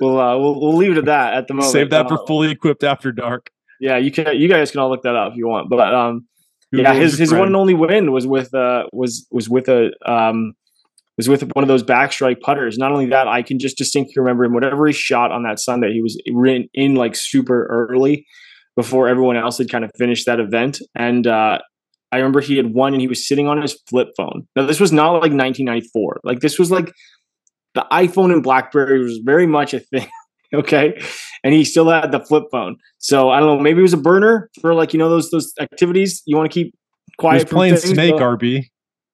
[0.00, 1.70] We'll, uh, we'll we'll leave it at that at the moment.
[1.70, 3.50] Save that for uh, fully equipped after dark.
[3.78, 4.36] Yeah, you can.
[4.36, 5.70] You guys can all look that up if you want.
[5.70, 6.26] But um,
[6.72, 10.54] yeah, his his one and only win was with uh was was with a um
[11.16, 12.78] was with one of those backstrike putters.
[12.78, 14.54] Not only that, I can just distinctly remember him.
[14.54, 18.26] Whatever he shot on that Sunday, he was in, in like super early
[18.76, 20.80] before everyone else had kind of finished that event.
[20.94, 21.58] And uh,
[22.12, 24.46] I remember he had won and he was sitting on his flip phone.
[24.56, 26.20] Now this was not like 1994.
[26.24, 26.90] Like this was like
[27.74, 30.08] the iPhone and BlackBerry was very much a thing.
[30.54, 31.00] okay,
[31.44, 32.76] and he still had the flip phone.
[32.98, 33.62] So I don't know.
[33.62, 36.54] Maybe it was a burner for like you know those those activities you want to
[36.54, 36.74] keep
[37.18, 37.42] quiet.
[37.42, 38.64] He's playing things, Snake, RB.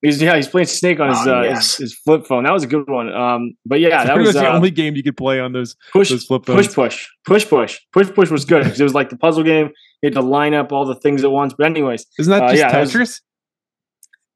[0.02, 1.76] He's yeah, he's playing Snake on his, oh, uh, yes.
[1.76, 2.44] his, his flip phone.
[2.44, 3.12] That was a good one.
[3.12, 5.74] Um, but yeah, that was, was, the uh, only game you could play on those
[5.92, 6.66] push those flip phones.
[6.66, 9.70] Push push push push push push was good because it was like the puzzle game.
[10.02, 11.54] You had to line up all the things at once.
[11.56, 12.92] But anyways, isn't that uh, just yeah, Tetris?
[12.92, 13.22] That was,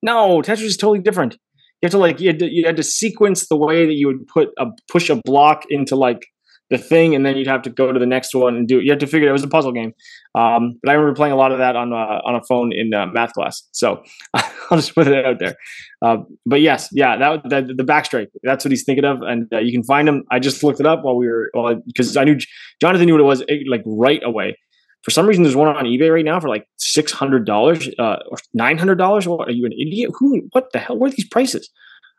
[0.02, 1.34] no, Tetris is totally different.
[1.34, 4.06] You have to like you had to, you had to sequence the way that you
[4.06, 6.26] would put a push a block into like
[6.70, 8.84] the thing, and then you'd have to go to the next one and do it.
[8.84, 9.92] You have to figure it, it was a puzzle game.
[10.36, 12.94] Um, but I remember playing a lot of that on uh, on a phone in
[12.94, 13.68] uh, math class.
[13.72, 14.02] So
[14.34, 15.56] I'll just put it out there.
[16.00, 18.28] Uh, but yes, yeah, that, that the backstrike.
[18.44, 20.24] That's what he's thinking of, and uh, you can find him.
[20.30, 21.50] I just looked it up while we were
[21.86, 22.38] because I knew
[22.80, 24.56] Jonathan knew what it was like right away.
[25.02, 28.18] For some reason, there's one on eBay right now for like six hundred dollars uh,
[28.30, 29.26] or nine hundred dollars.
[29.26, 30.12] What are you an idiot?
[30.18, 30.42] Who?
[30.52, 30.96] What the hell?
[30.96, 31.68] Where are these prices?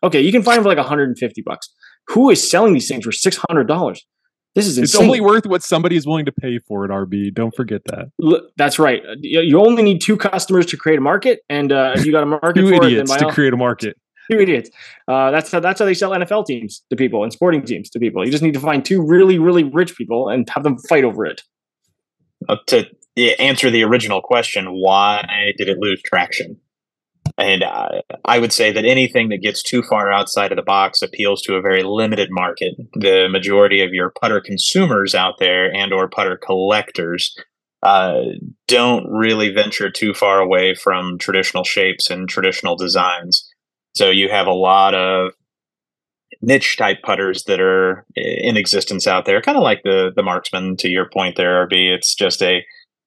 [0.04, 1.72] Okay, you can find them for like 150 bucks.
[2.08, 4.06] Who is selling these things for six hundred dollars?
[4.54, 4.84] This is insane.
[4.84, 6.91] It's only worth what somebody is willing to pay for it.
[6.91, 8.12] RB, don't forget that.
[8.58, 9.02] That's right.
[9.22, 12.26] You only need two customers to create a market, and uh, if you got a
[12.41, 13.97] market two for idiots it, to all, create a market.
[14.30, 14.70] Two idiots.
[15.08, 17.99] Uh, that's how that's how they sell NFL teams to people and sporting teams to
[17.99, 18.26] people.
[18.26, 21.26] You just need to find two really really rich people and have them fight over
[21.26, 21.43] it.
[22.49, 22.86] Uh, to
[23.39, 26.58] answer the original question, why did it lose traction?
[27.38, 31.01] And uh, I would say that anything that gets too far outside of the box
[31.01, 32.75] appeals to a very limited market.
[32.93, 37.36] The majority of your putter consumers out there and or putter collectors
[37.84, 38.21] uh,
[38.67, 43.49] don't really venture too far away from traditional shapes and traditional designs.
[43.95, 45.34] So you have a lot of
[46.41, 50.77] niche type putters that are in existence out there, kind of like the the marksman.
[50.77, 51.93] To your point, there, RB.
[51.93, 52.63] It's just a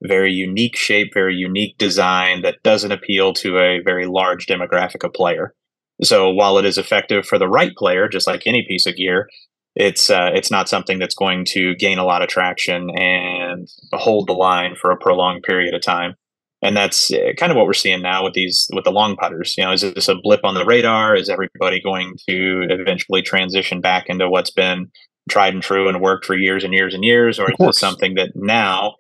[0.07, 5.13] very unique shape, very unique design that doesn't appeal to a very large demographic of
[5.13, 5.55] player.
[6.03, 9.29] So while it is effective for the right player, just like any piece of gear,
[9.77, 14.29] it's uh, it's not something that's going to gain a lot of traction and hold
[14.29, 16.15] the line for a prolonged period of time.
[16.63, 19.55] And that's uh, kind of what we're seeing now with these with the long putters.
[19.57, 21.17] You know, is this a blip on the radar?
[21.17, 24.91] Is everybody going to eventually transition back into what's been
[25.29, 28.15] tried and true and worked for years and years and years, or is this something
[28.15, 28.95] that now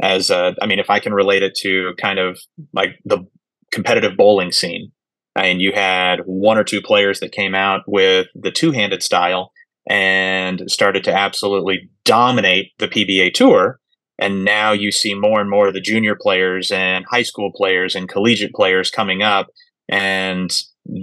[0.00, 2.38] as a, I mean, if I can relate it to kind of
[2.72, 3.26] like the
[3.72, 4.92] competitive bowling scene,
[5.36, 9.52] and you had one or two players that came out with the two-handed style
[9.88, 13.78] and started to absolutely dominate the PBA tour.
[14.18, 17.94] And now you see more and more of the junior players and high school players
[17.94, 19.46] and collegiate players coming up.
[19.88, 20.50] And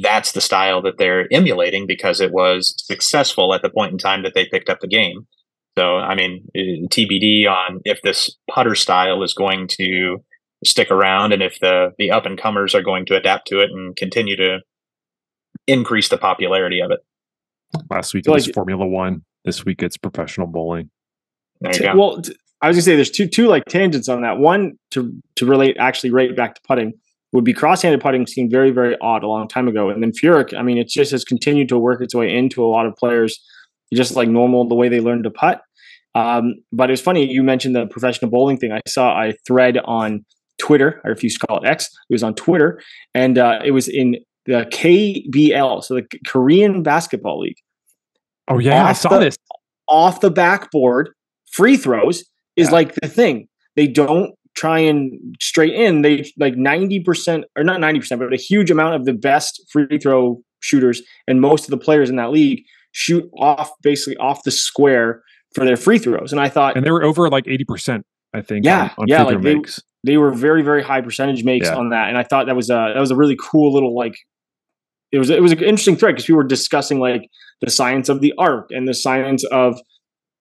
[0.03, 4.23] that's the style that they're emulating because it was successful at the point in time
[4.23, 5.25] that they picked up the game.
[5.77, 10.17] So, I mean, eh, TBD on if this putter style is going to
[10.63, 13.69] stick around and if the the up and comers are going to adapt to it
[13.71, 14.59] and continue to
[15.67, 16.99] increase the popularity of it.
[17.89, 19.23] Last week So, it was like- Formula One.
[19.43, 20.89] This week it's professional bowling.
[21.61, 21.95] There you T- go.
[21.95, 24.37] Well, t- I was gonna say there's two two like tangents on that.
[24.39, 26.93] One to to relate actually right back to putting
[27.31, 30.57] would be cross-handed putting seemed very very odd a long time ago, and then Furyk.
[30.57, 33.39] I mean, it just has continued to work its way into a lot of players,
[33.93, 35.61] just like normal the way they learn to putt.
[36.15, 38.71] Um, but it was funny you mentioned the professional bowling thing.
[38.71, 40.25] I saw a thread on
[40.57, 42.81] Twitter, I refuse to call it X, it was on Twitter,
[43.13, 47.57] and uh, it was in the KBL, so the Korean Basketball League
[48.47, 49.37] Oh yeah, I saw the- this.
[49.87, 51.09] off the backboard
[51.51, 52.23] free throws
[52.55, 52.71] is Yeah.
[52.73, 53.47] like the thing.
[53.75, 56.01] They don't try and straight in.
[56.01, 60.41] They like 90% or not 90%, but a huge amount of the best free throw
[60.61, 62.63] shooters and most of the players in that league
[62.93, 65.21] shoot off basically off the square
[65.55, 66.31] for their free throws.
[66.31, 68.65] And I thought And they were over like eighty percent, I think.
[68.65, 69.81] Yeah, on, on yeah, like they- makes.
[70.03, 71.77] they were very very high percentage makes Yeah.
[71.77, 74.15] on that and i thought that was a that was a really cool little like
[75.11, 77.23] it was it was an interesting thread because we were discussing like
[77.61, 79.79] the science of the arc and the science of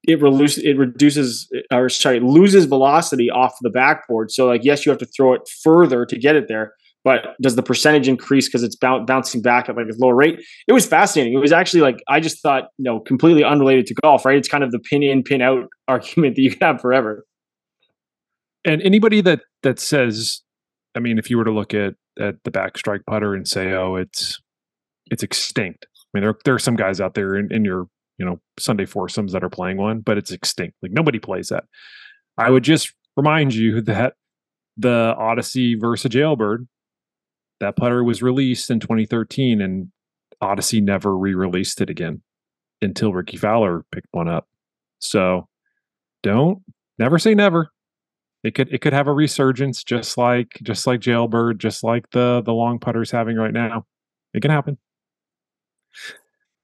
[0.06, 4.90] it reduces it reduces or sorry loses velocity off the backboard so like yes you
[4.90, 6.74] have to throw it further to get it there
[7.04, 10.40] but does the percentage increase because it's boun bouncing back at like a lower rate?
[10.66, 11.34] It was fascinating.
[11.34, 14.36] It was actually like i just thought you know completely unrelated to golf right?
[14.36, 17.24] It's kind of the pin in pin out argument that you have forever.
[18.64, 20.40] And anybody that that says
[20.96, 23.96] i mean if you were to look at at the backstrike putter and say oh
[23.96, 24.40] it's
[25.10, 25.86] it's extinct.
[25.92, 27.86] I mean there, there are some guys out there in, in your
[28.18, 30.76] you know sunday foursomes that are playing one but it's extinct.
[30.82, 31.64] Like nobody plays that.
[32.38, 34.14] I would just remind you that
[34.76, 36.66] the Odyssey Versa Jailbird
[37.60, 39.90] that putter was released in 2013 and
[40.40, 42.22] odyssey never re-released it again
[42.82, 44.48] until Rickie Fowler picked one up.
[44.98, 45.48] So
[46.22, 46.62] don't
[46.98, 47.70] never say never.
[48.42, 52.42] It could it could have a resurgence just like just like jailbird just like the
[52.42, 53.86] the long putters having right now.
[54.34, 54.76] It can happen.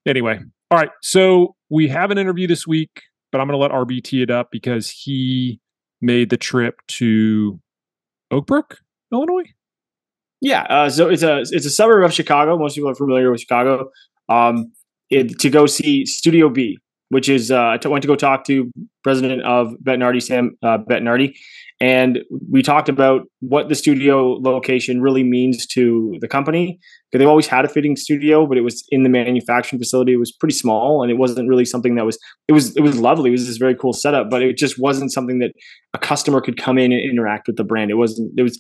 [0.06, 3.72] Anyway all right so we have an interview this week but i'm going to let
[3.72, 5.60] rb tee it up because he
[6.00, 7.60] made the trip to
[8.32, 8.76] oakbrook
[9.12, 9.52] illinois
[10.40, 12.56] Yeah, uh, so it's a it's a suburb of Chicago.
[12.58, 13.90] Most people are familiar with Chicago.
[14.28, 14.72] Um,
[15.10, 16.78] it, to go see Studio B,
[17.10, 18.70] which is uh, I t- went to go talk to
[19.02, 21.34] president of Bettinardi, Sam uh, Bettinardi,
[21.80, 22.20] and
[22.50, 26.78] we talked about what the studio location really means to the company.
[27.12, 30.12] They've always had a fitting studio, but it was in the manufacturing facility.
[30.12, 32.18] It was pretty small, and it wasn't really something that was.
[32.48, 33.28] It was it was lovely.
[33.28, 35.52] It was this very cool setup, but it just wasn't something that
[35.92, 37.90] a customer could come in and interact with the brand.
[37.90, 38.32] It wasn't.
[38.38, 38.58] It was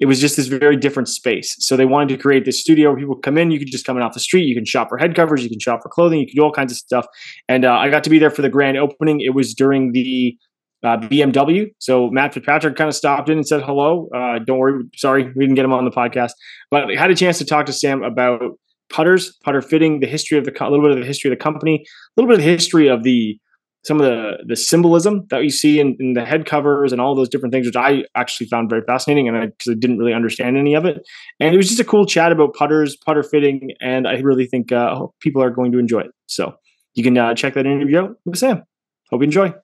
[0.00, 1.54] it was just this very different space.
[1.60, 3.50] So they wanted to create this studio where people come in.
[3.50, 4.44] You could just come in off the street.
[4.44, 5.42] You can shop for head covers.
[5.42, 6.18] You can shop for clothing.
[6.18, 7.06] You can do all kinds of stuff.
[7.48, 9.20] And uh, I got to be there for the grand opening.
[9.20, 10.36] It was during the
[10.82, 11.70] uh, BMW.
[11.78, 14.08] So Matt Fitzpatrick kind of stopped in and said hello.
[14.14, 14.84] Uh, don't worry.
[14.96, 16.32] Sorry, we didn't get him on the podcast,
[16.70, 18.42] but I had a chance to talk to Sam about
[18.90, 21.38] putters, putter fitting, the history of the co- a little bit of the history of
[21.38, 23.38] the company, a little bit of the history of the
[23.84, 27.14] some of the the symbolism that you see in, in the head covers and all
[27.14, 30.14] those different things, which I actually found very fascinating, and I because I didn't really
[30.14, 31.02] understand any of it.
[31.38, 34.72] And it was just a cool chat about putters, putter fitting, and I really think
[34.72, 36.12] uh, people are going to enjoy it.
[36.26, 36.56] So
[36.94, 38.64] you can uh, check that interview out with Sam.
[39.10, 39.54] Hope you enjoy.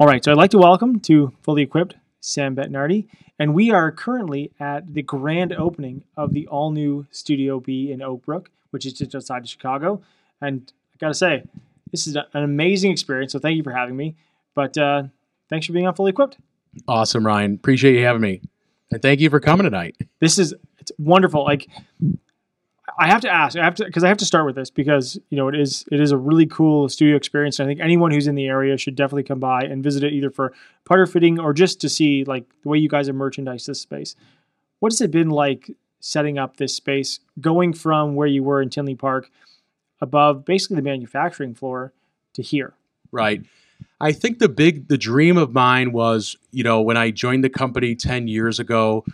[0.00, 3.08] All right, so I'd like to welcome to Fully Equipped Sam Bettinardi,
[3.38, 8.00] and we are currently at the grand opening of the all new Studio B in
[8.00, 10.02] Oakbrook, which is just outside of Chicago.
[10.40, 11.44] And I gotta say,
[11.92, 13.32] this is an amazing experience.
[13.32, 14.16] So thank you for having me.
[14.54, 15.04] But uh,
[15.48, 16.38] thanks for being on Fully Equipped.
[16.88, 17.54] Awesome, Ryan.
[17.54, 18.40] Appreciate you having me.
[18.90, 19.96] And thank you for coming tonight.
[20.20, 21.44] This is it's wonderful.
[21.44, 21.68] Like
[22.98, 25.18] I have to ask, I have to because I have to start with this because
[25.30, 27.58] you know it is it is a really cool studio experience.
[27.58, 30.12] And I think anyone who's in the area should definitely come by and visit it
[30.12, 30.52] either for
[30.84, 34.14] putter fitting or just to see like the way you guys have merchandised this space.
[34.80, 35.70] What has it been like
[36.00, 39.30] setting up this space, going from where you were in Tinley Park,
[40.02, 41.94] above basically the manufacturing floor,
[42.34, 42.74] to here?
[43.10, 43.42] Right.
[44.00, 47.50] I think the big the dream of mine was, you know, when I joined the
[47.50, 49.04] company 10 years ago,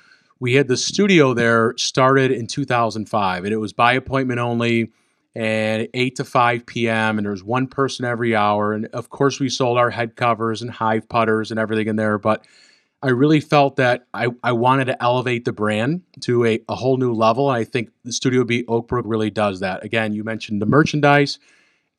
[0.40, 4.90] we had the studio there started in 2005 and it was by appointment only
[5.34, 7.18] and 8 to 5 p.m.
[7.18, 10.62] and there was one person every hour and of course we sold our head covers
[10.62, 12.46] and hive putters and everything in there, but
[13.00, 16.96] I really felt that I, I wanted to elevate the brand to a, a whole
[16.96, 17.48] new level.
[17.48, 19.84] And I think Studio B Oakbrook really does that.
[19.84, 21.38] Again, you mentioned the merchandise.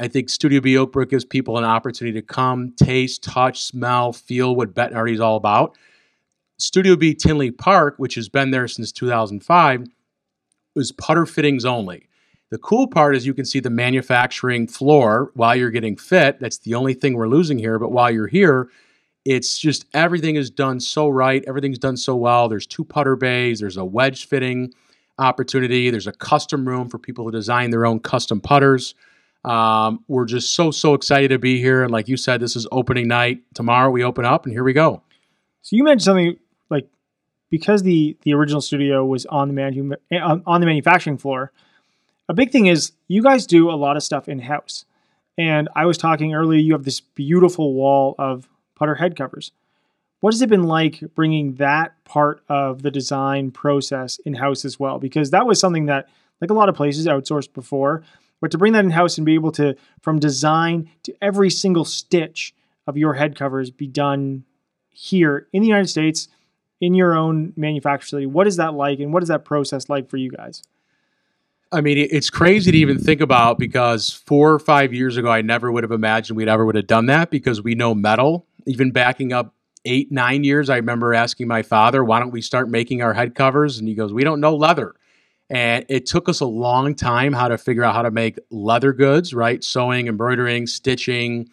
[0.02, 4.56] I think Studio B Oakbrook gives people an opportunity to come, taste, touch, smell, feel
[4.56, 5.78] what Bettinardi is all about.
[6.58, 9.88] Studio B Tinley Park, which has been there since 2005,
[10.76, 12.08] was putter fittings only.
[12.50, 16.40] The cool part is you can see the manufacturing floor while you're getting fit.
[16.40, 17.80] That's the only thing we're losing here.
[17.80, 18.70] But while you're here,
[19.30, 21.44] it's just everything is done so right.
[21.48, 22.50] Everything's done so well.
[22.50, 24.74] There's two putter bays, there's a wedge fitting
[25.20, 28.96] opportunity, there's a custom room for people to design their own custom putters.
[29.46, 31.84] Um, we're just so, so excited to be here.
[31.84, 33.42] And like you said, this is opening night.
[33.54, 35.04] Tomorrow we open up, and here we go.
[35.62, 36.40] So you mentioned something
[36.72, 36.88] like
[37.52, 41.52] because the the original studio was on the manu- on the manufacturing floor.
[42.30, 44.86] A big thing is you guys do a lot of stuff in house.
[45.38, 46.60] And I was talking earlier.
[46.60, 48.50] You have this beautiful wall of
[48.80, 49.52] putter head covers.
[50.22, 54.80] What has it been like bringing that part of the design process in house as
[54.80, 55.00] well?
[55.00, 56.10] Because that was something that,
[56.42, 58.04] like a lot of places, outsourced before.
[58.42, 61.86] But to bring that in house and be able to, from design to every single
[61.86, 62.54] stitch
[62.88, 64.44] of your head covers, be done
[64.90, 66.28] here in the United States
[66.82, 68.26] in your own manufacturing facility.
[68.26, 70.64] What is that like, and what is that process like for you guys?
[71.72, 75.42] I mean, it's crazy to even think about because four or five years ago, I
[75.42, 78.48] never would have imagined we'd ever would have done that because we know metal.
[78.66, 79.54] Even backing up
[79.86, 83.36] eight, nine years, I remember asking my father, "Why don't we start making our head
[83.36, 84.96] covers?" And he goes, "We don't know leather."
[85.50, 88.94] And it took us a long time how to figure out how to make leather
[88.94, 89.64] goods, right?
[89.64, 91.50] Sewing, embroidering, stitching,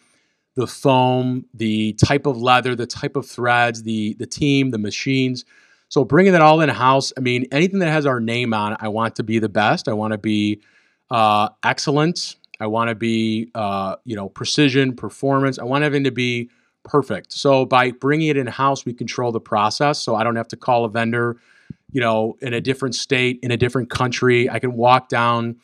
[0.55, 5.45] the foam, the type of leather, the type of threads, the the team, the machines.
[5.89, 8.79] So bringing that all in house, I mean, anything that has our name on it,
[8.81, 9.87] I want to be the best.
[9.87, 10.61] I want to be
[11.09, 12.35] uh, excellent.
[12.59, 15.59] I want to be, uh, you know, precision, performance.
[15.59, 16.49] I want everything to be
[16.87, 17.33] perfect.
[17.33, 20.01] So by bringing it in house, we control the process.
[20.01, 21.37] So I don't have to call a vendor,
[21.91, 24.49] you know, in a different state, in a different country.
[24.49, 25.57] I can walk down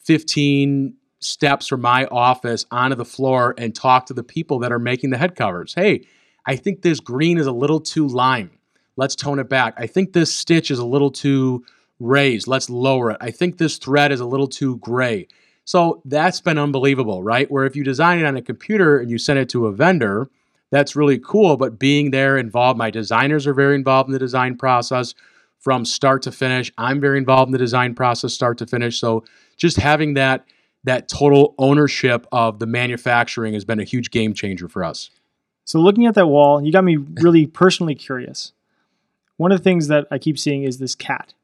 [0.00, 4.78] 15 steps from my office onto the floor and talk to the people that are
[4.78, 5.74] making the head covers.
[5.74, 6.06] Hey,
[6.46, 8.50] I think this green is a little too lime.
[8.96, 9.74] Let's tone it back.
[9.76, 11.64] I think this stitch is a little too
[12.00, 12.46] raised.
[12.46, 13.18] Let's lower it.
[13.20, 15.28] I think this thread is a little too gray.
[15.64, 17.50] So that's been unbelievable, right?
[17.50, 20.30] Where if you design it on a computer and you send it to a vendor,
[20.70, 21.56] that's really cool.
[21.56, 25.14] But being there involved, my designers are very involved in the design process
[25.58, 26.72] from start to finish.
[26.78, 28.98] I'm very involved in the design process, start to finish.
[28.98, 29.24] So
[29.56, 30.44] just having that
[30.84, 35.10] that total ownership of the manufacturing has been a huge game changer for us.
[35.64, 38.52] So looking at that wall, you got me really personally curious.
[39.36, 41.34] One of the things that I keep seeing is this cat.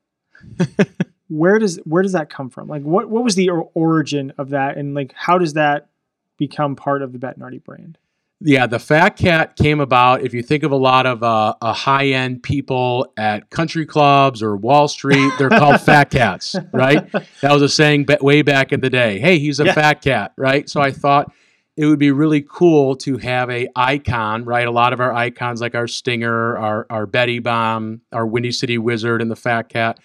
[1.28, 2.68] where does where does that come from?
[2.68, 5.88] Like what what was the origin of that and like how does that
[6.36, 7.98] become part of the Bettinardi brand?
[8.41, 10.22] Yeah, the Fat Cat came about.
[10.22, 14.57] If you think of a lot of uh, high end people at country clubs or
[14.57, 17.11] Wall Street, they're called Fat Cats, right?
[17.41, 19.18] That was a saying way back in the day.
[19.18, 19.74] Hey, he's a yeah.
[19.74, 20.68] fat cat, right?
[20.68, 21.32] So I thought
[21.76, 24.66] it would be really cool to have a icon, right?
[24.66, 28.78] A lot of our icons, like our Stinger, our our Betty Bomb, our Windy City
[28.78, 29.99] Wizard, and the Fat Cat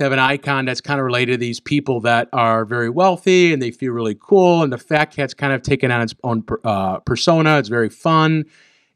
[0.00, 3.60] have an icon that's kind of related to these people that are very wealthy and
[3.60, 4.62] they feel really cool.
[4.62, 7.58] And the Fat Cat's kind of taken on its own uh, persona.
[7.58, 8.44] It's very fun.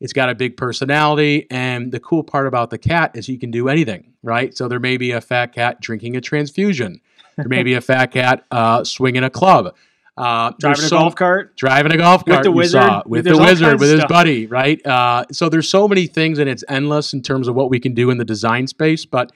[0.00, 1.46] It's got a big personality.
[1.50, 4.57] And the cool part about the cat is he can do anything, right?
[4.57, 7.00] So there may be a fat cat drinking a transfusion.
[7.36, 9.74] There may be a fat cat uh, swinging a club.
[10.14, 13.38] Uh, driving a so, golf cart, driving a golf cart with the wizard, with the
[13.38, 14.11] wizard, with his stuff.
[14.11, 14.84] buddy, right?
[14.86, 17.94] Uh, so there's so many things, and it's endless in terms of what we can
[17.94, 19.07] do in the design space.
[19.07, 19.32] But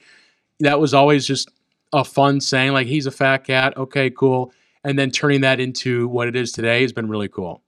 [0.59, 1.49] that was always just
[1.93, 3.75] a fun saying, like he's a fat cat.
[3.77, 4.51] Okay, cool.
[4.83, 7.61] And then turning that into what it is today has been really cool.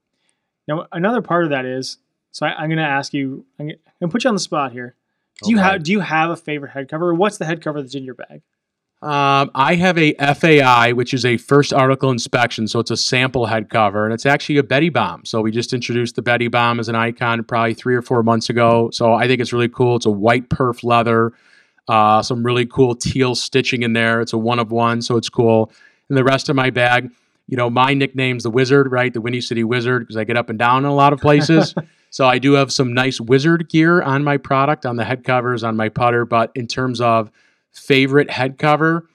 [0.68, 1.98] Now, another part of that is
[2.32, 3.44] so I, am going to ask you.
[3.58, 4.94] I'm going to put you on the spot here.
[5.42, 5.50] Do okay.
[5.50, 7.14] you have Do you have a favorite head cover?
[7.14, 8.42] What's the head cover that's in your bag?
[9.02, 13.46] Um, I have a FAI, which is a first article inspection, so it's a sample
[13.46, 15.24] head cover, and it's actually a Betty Bomb.
[15.24, 18.50] So we just introduced the Betty Bomb as an icon probably three or four months
[18.50, 18.90] ago.
[18.92, 19.96] So I think it's really cool.
[19.96, 21.32] It's a white perf leather.
[21.88, 24.20] Uh, some really cool teal stitching in there.
[24.20, 25.72] It's a one of one, so it's cool.
[26.08, 27.10] And the rest of my bag,
[27.46, 29.12] you know, my nickname's the Wizard, right?
[29.12, 31.74] The Windy City Wizard, because I get up and down in a lot of places.
[32.10, 35.64] so I do have some nice Wizard gear on my product, on the head covers,
[35.64, 36.24] on my putter.
[36.24, 37.30] But in terms of
[37.72, 39.08] favorite head cover,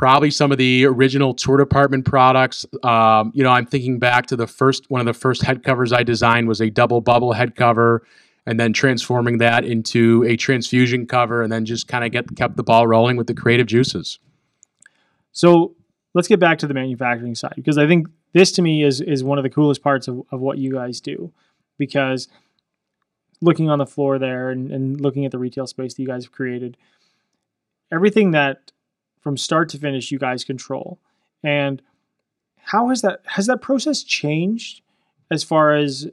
[0.00, 2.64] probably some of the original tour department products.
[2.82, 5.92] Um, you know, I'm thinking back to the first one of the first head covers
[5.92, 8.02] I designed was a double bubble head cover
[8.50, 12.56] and then transforming that into a transfusion cover and then just kind of get kept
[12.56, 14.18] the ball rolling with the creative juices.
[15.30, 15.76] So
[16.14, 19.22] let's get back to the manufacturing side because I think this to me is is
[19.22, 21.32] one of the coolest parts of, of what you guys do
[21.78, 22.26] because
[23.40, 26.24] looking on the floor there and, and looking at the retail space that you guys
[26.24, 26.76] have created,
[27.92, 28.72] everything that
[29.20, 30.98] from start to finish you guys control.
[31.44, 31.80] And
[32.64, 34.82] how has that has that process changed
[35.30, 36.08] as far as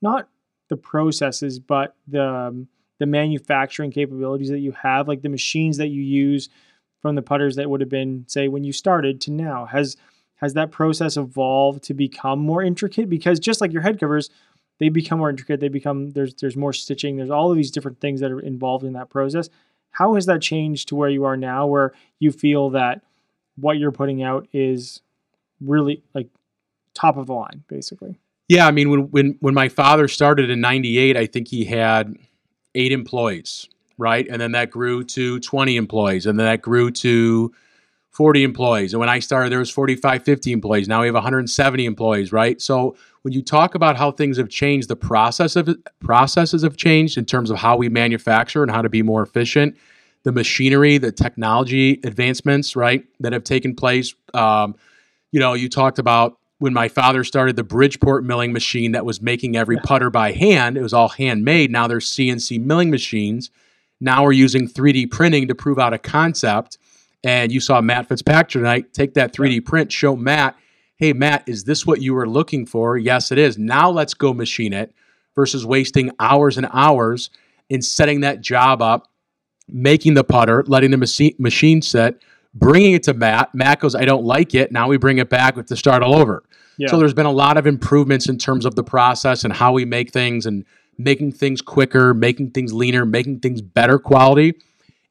[0.00, 0.28] not
[0.72, 2.68] the processes, but the um,
[2.98, 6.48] the manufacturing capabilities that you have, like the machines that you use
[7.02, 9.66] from the putters that would have been, say, when you started to now?
[9.66, 9.96] Has
[10.36, 13.10] has that process evolved to become more intricate?
[13.10, 14.30] Because just like your head covers,
[14.78, 15.60] they become more intricate.
[15.60, 17.16] They become there's there's more stitching.
[17.16, 19.50] There's all of these different things that are involved in that process.
[19.90, 23.02] How has that changed to where you are now, where you feel that
[23.56, 25.02] what you're putting out is
[25.60, 26.28] really like
[26.94, 28.18] top of the line, basically?
[28.52, 32.14] Yeah, I mean, when when when my father started in '98, I think he had
[32.74, 37.50] eight employees, right, and then that grew to 20 employees, and then that grew to
[38.10, 38.92] 40 employees.
[38.92, 40.86] And when I started, there was 45, 50 employees.
[40.86, 42.60] Now we have 170 employees, right?
[42.60, 47.16] So when you talk about how things have changed, the process of processes have changed
[47.16, 49.78] in terms of how we manufacture and how to be more efficient.
[50.24, 54.14] The machinery, the technology advancements, right, that have taken place.
[54.34, 54.74] Um,
[55.30, 59.20] you know, you talked about when my father started the Bridgeport milling machine that was
[59.20, 60.76] making every putter by hand.
[60.76, 61.72] It was all handmade.
[61.72, 63.50] Now there's CNC milling machines.
[64.00, 66.78] Now we're using 3D printing to prove out a concept.
[67.24, 70.56] And you saw Matt Fitzpatrick tonight take that 3D print, show Matt,
[70.98, 72.96] hey, Matt, is this what you were looking for?
[72.96, 73.58] Yes, it is.
[73.58, 74.94] Now let's go machine it
[75.34, 77.30] versus wasting hours and hours
[77.70, 79.08] in setting that job up,
[79.66, 82.22] making the putter, letting the machine set,
[82.54, 83.54] bringing it to Matt.
[83.54, 84.72] Matt goes, I don't like it.
[84.72, 85.54] Now we bring it back.
[85.66, 86.42] To start all over.
[86.78, 86.88] Yeah.
[86.88, 89.84] So there's been a lot of improvements in terms of the process and how we
[89.84, 90.64] make things and
[90.98, 94.54] making things quicker, making things leaner, making things better quality.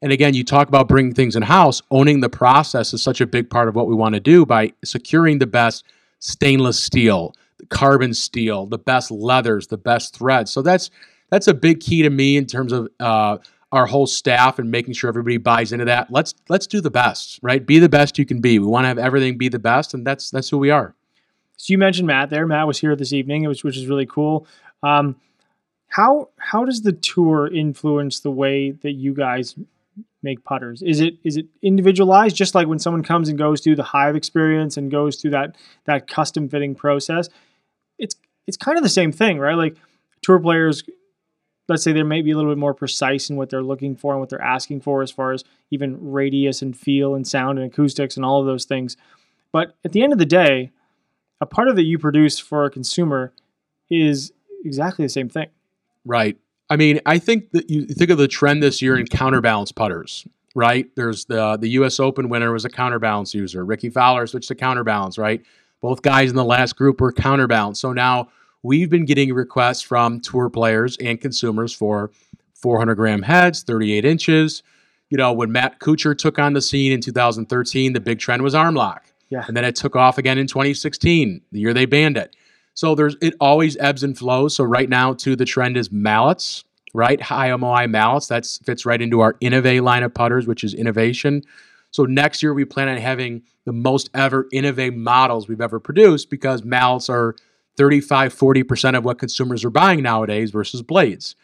[0.00, 3.26] And again, you talk about bringing things in house, owning the process is such a
[3.26, 5.84] big part of what we want to do by securing the best
[6.18, 7.34] stainless steel,
[7.68, 10.50] carbon steel, the best leathers, the best threads.
[10.50, 10.90] So that's
[11.30, 13.38] that's a big key to me in terms of uh,
[13.72, 16.10] our whole staff and making sure everybody buys into that.
[16.10, 17.64] Let's let's do the best, right?
[17.64, 18.58] Be the best you can be.
[18.58, 20.94] We want to have everything be the best, and that's that's who we are.
[21.56, 22.46] So you mentioned Matt there.
[22.46, 24.46] Matt was here this evening, which which is really cool.
[24.82, 25.16] Um,
[25.88, 29.56] how how does the tour influence the way that you guys
[30.22, 30.82] make putters?
[30.82, 34.16] Is it is it individualized, just like when someone comes and goes through the Hive
[34.16, 35.56] experience and goes through that
[35.86, 37.30] that custom fitting process?
[37.98, 38.16] It's
[38.46, 39.56] it's kind of the same thing, right?
[39.56, 39.76] Like
[40.20, 40.84] tour players
[41.72, 44.12] let's say they may be a little bit more precise in what they're looking for
[44.12, 47.72] and what they're asking for as far as even radius and feel and sound and
[47.72, 48.96] acoustics and all of those things.
[49.52, 50.70] But at the end of the day,
[51.40, 53.32] a putter that you produce for a consumer
[53.90, 54.32] is
[54.64, 55.48] exactly the same thing.
[56.04, 56.36] Right.
[56.70, 60.26] I mean, I think that you think of the trend this year in counterbalance putters,
[60.54, 60.86] right?
[60.94, 63.64] There's the the US Open winner was a counterbalance user.
[63.64, 65.42] Rickie Fowler switched to counterbalance, right?
[65.80, 67.80] Both guys in the last group were counterbalance.
[67.80, 68.28] So now
[68.62, 72.10] we've been getting requests from tour players and consumers for
[72.54, 74.62] 400 gram heads, 38 inches.
[75.10, 78.54] You know, when Matt Kuchar took on the scene in 2013, the big trend was
[78.54, 79.12] arm lock.
[79.28, 79.44] Yeah.
[79.46, 82.36] And then it took off again in 2016, the year they banned it.
[82.74, 84.56] So there's it always ebbs and flows.
[84.56, 87.20] So right now, too, the trend is mallets, right?
[87.20, 88.28] High MOI mallets.
[88.28, 91.42] That fits right into our Inovai line of putters, which is innovation.
[91.90, 96.30] So next year we plan on having the most ever Inovai models we've ever produced
[96.30, 97.36] because mallets are
[97.76, 101.36] 35, 40% of what consumers are buying nowadays versus blades.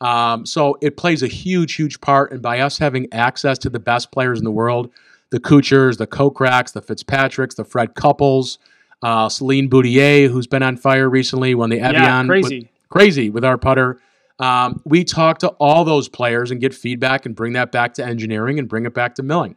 [0.00, 2.32] Um, so it plays a huge, huge part.
[2.32, 4.90] And by us having access to the best players in the world,
[5.30, 8.58] the Kuchars, the Kokraks, the Fitzpatricks, the Fred Couples,
[9.02, 12.02] uh, Celine Boutier, who's been on fire recently, won the Evian.
[12.02, 12.58] Yeah, crazy.
[12.60, 14.00] With, crazy with our putter.
[14.38, 18.04] Um, we talk to all those players and get feedback and bring that back to
[18.04, 19.56] engineering and bring it back to milling.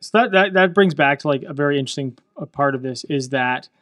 [0.00, 2.18] So that, that, that brings back to like a very interesting
[2.52, 3.68] part of this is that–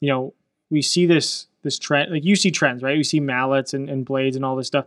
[0.00, 0.34] you know,
[0.70, 2.96] we see this this trend like you see trends, right?
[2.96, 4.86] You see mallets and, and blades and all this stuff.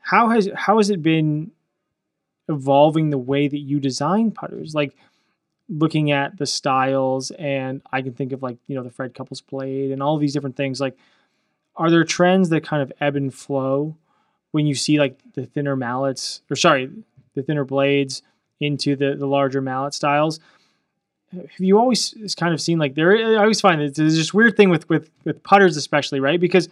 [0.00, 1.52] How has how has it been
[2.48, 4.74] evolving the way that you design putters?
[4.74, 4.96] Like
[5.68, 9.40] looking at the styles and I can think of like, you know, the Fred Couples
[9.40, 10.80] blade and all these different things.
[10.80, 10.96] Like
[11.76, 13.96] are there trends that kind of ebb and flow
[14.50, 16.90] when you see like the thinner mallets or sorry,
[17.34, 18.22] the thinner blades
[18.60, 20.40] into the, the larger mallet styles?
[21.32, 23.16] Have you always kind of seen like there?
[23.16, 26.68] I always find it's this weird thing with with with putters, especially right because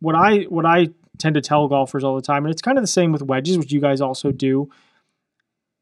[0.00, 2.82] what I what I tend to tell golfers all the time, and it's kind of
[2.82, 4.70] the same with wedges, which you guys also do.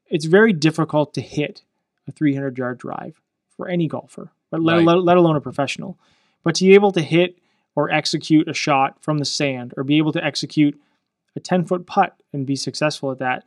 [0.09, 1.63] It's very difficult to hit
[2.07, 3.21] a 300 yard drive
[3.57, 4.85] for any golfer, but let, right.
[4.85, 5.99] let, let alone a professional.
[6.45, 7.39] But to be able to hit
[7.75, 10.79] or execute a shot from the sand, or be able to execute
[11.35, 13.45] a 10 foot putt and be successful at that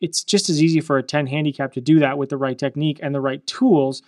[0.00, 3.00] it's just as easy for a 10 handicap to do that with the right technique
[3.02, 4.02] and the right tools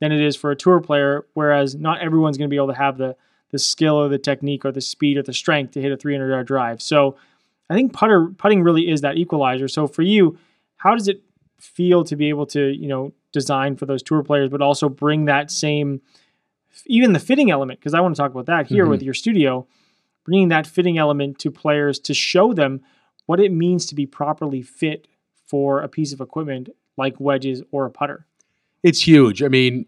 [0.00, 2.78] than it is for a tour player whereas not everyone's going to be able to
[2.78, 3.16] have the
[3.50, 6.28] the skill or the technique or the speed or the strength to hit a 300
[6.28, 7.16] yard drive so
[7.70, 10.36] i think putter putting really is that equalizer so for you
[10.76, 11.22] how does it
[11.58, 15.24] feel to be able to you know design for those tour players but also bring
[15.24, 16.00] that same
[16.86, 18.90] even the fitting element because i want to talk about that here mm-hmm.
[18.90, 19.66] with your studio
[20.24, 22.80] bringing that fitting element to players to show them
[23.26, 25.06] what it means to be properly fit
[25.46, 28.26] for a piece of equipment like wedges or a putter?
[28.82, 29.42] It's huge.
[29.42, 29.86] I mean,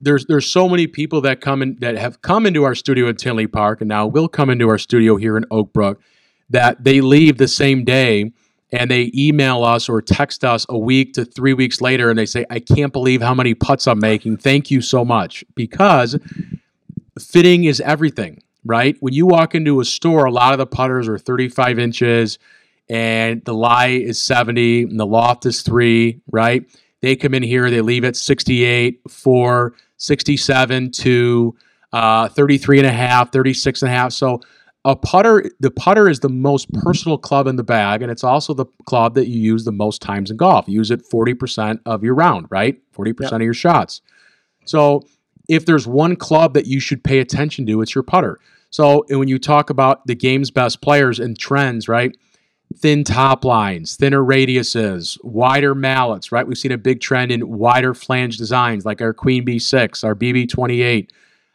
[0.00, 3.16] there's there's so many people that come in that have come into our studio in
[3.16, 6.00] Tinley Park and now will come into our studio here in Oak Brook
[6.50, 8.32] that they leave the same day
[8.70, 12.26] and they email us or text us a week to three weeks later and they
[12.26, 14.38] say, I can't believe how many putts I'm making.
[14.38, 15.44] Thank you so much.
[15.54, 16.18] Because
[17.18, 18.96] fitting is everything, right?
[19.00, 22.38] When you walk into a store, a lot of the putters are 35 inches
[22.88, 26.64] and the lie is 70 and the loft is three, right?
[27.00, 31.56] They come in here, they leave at 68, 4, 67 to
[31.92, 34.12] uh, 33 and a half, 36 and a half.
[34.12, 34.40] So
[34.86, 38.52] a putter, the putter is the most personal club in the bag, and it's also
[38.52, 40.66] the club that you use the most times in golf.
[40.68, 42.76] You use it 40% of your round, right?
[42.92, 43.32] 40% Yep.
[43.32, 44.02] of your shots.
[44.66, 45.02] So
[45.48, 48.40] if there's one club that you should pay attention to, it's your putter.
[48.70, 52.16] So and when you talk about the game's best players and trends, right?
[52.76, 56.46] Thin top lines, thinner radiuses, wider mallets, right?
[56.46, 61.08] We've seen a big trend in wider flange designs like our Queen B6, our BB28,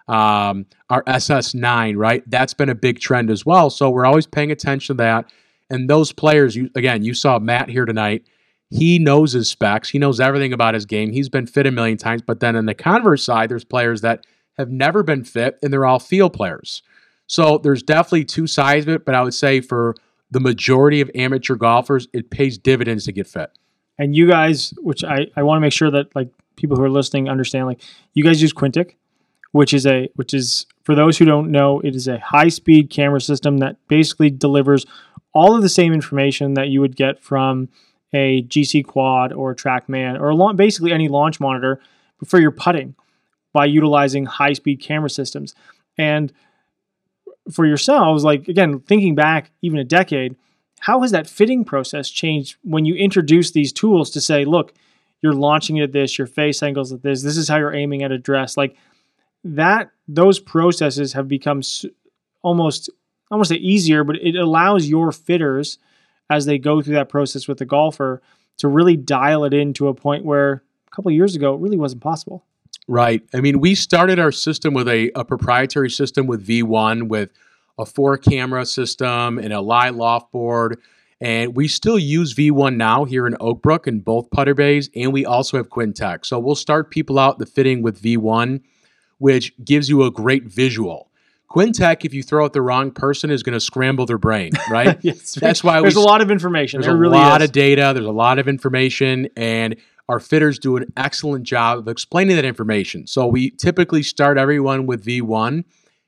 [0.07, 2.23] um, our SS9, right?
[2.29, 3.69] That's been a big trend as well.
[3.69, 5.31] So we're always paying attention to that.
[5.69, 8.23] And those players, you again, you saw Matt here tonight.
[8.71, 9.89] He knows his specs.
[9.89, 11.11] He knows everything about his game.
[11.11, 12.21] He's been fit a million times.
[12.21, 14.25] But then on the converse side, there's players that
[14.57, 16.83] have never been fit, and they're all field players.
[17.27, 19.05] So there's definitely two sides of it.
[19.05, 19.95] But I would say for
[20.31, 23.51] the majority of amateur golfers, it pays dividends to get fit.
[23.97, 26.89] And you guys, which I, I want to make sure that like people who are
[26.89, 27.81] listening understand, like
[28.13, 28.95] you guys use Quintic,
[29.51, 32.89] which is a which is for those who don't know, it is a high speed
[32.89, 34.85] camera system that basically delivers
[35.33, 37.69] all of the same information that you would get from
[38.13, 41.79] a GC Quad or a TrackMan or a basically any launch monitor
[42.25, 42.95] for your putting
[43.53, 45.53] by utilizing high speed camera systems.
[45.97, 46.31] And
[47.51, 50.35] for yourselves, like again, thinking back even a decade,
[50.79, 54.73] how has that fitting process changed when you introduce these tools to say, look,
[55.21, 58.03] you're launching it at this, your face angles at this, this is how you're aiming
[58.03, 58.75] at a dress, like
[59.43, 59.89] that.
[60.07, 61.61] Those processes have become
[62.41, 62.89] almost,
[63.29, 65.77] I won't say easier, but it allows your fitters
[66.29, 68.21] as they go through that process with the golfer
[68.57, 71.77] to really dial it in to a point where a couple years ago it really
[71.77, 72.45] wasn't possible.
[72.89, 73.21] Right.
[73.35, 77.29] I mean, we started our system with a, a proprietary system with V1 with
[77.77, 80.79] a four camera system and a live loft board.
[81.21, 85.13] And we still use V1 now here in Oak Brook in both putter bays, and
[85.13, 86.25] we also have Quintic.
[86.25, 88.61] So we'll start people out the fitting with V1,
[89.19, 91.11] which gives you a great visual.
[91.51, 94.97] Quintic, if you throw out the wrong person, is going to scramble their brain, right?
[95.01, 96.79] yes, That's why there's we a lot of information.
[96.81, 97.49] there's There a really lot is.
[97.49, 97.91] of data.
[97.93, 99.75] There's a lot of information, and
[100.09, 103.05] our fitters do an excellent job of explaining that information.
[103.05, 105.63] So we typically start everyone with V1,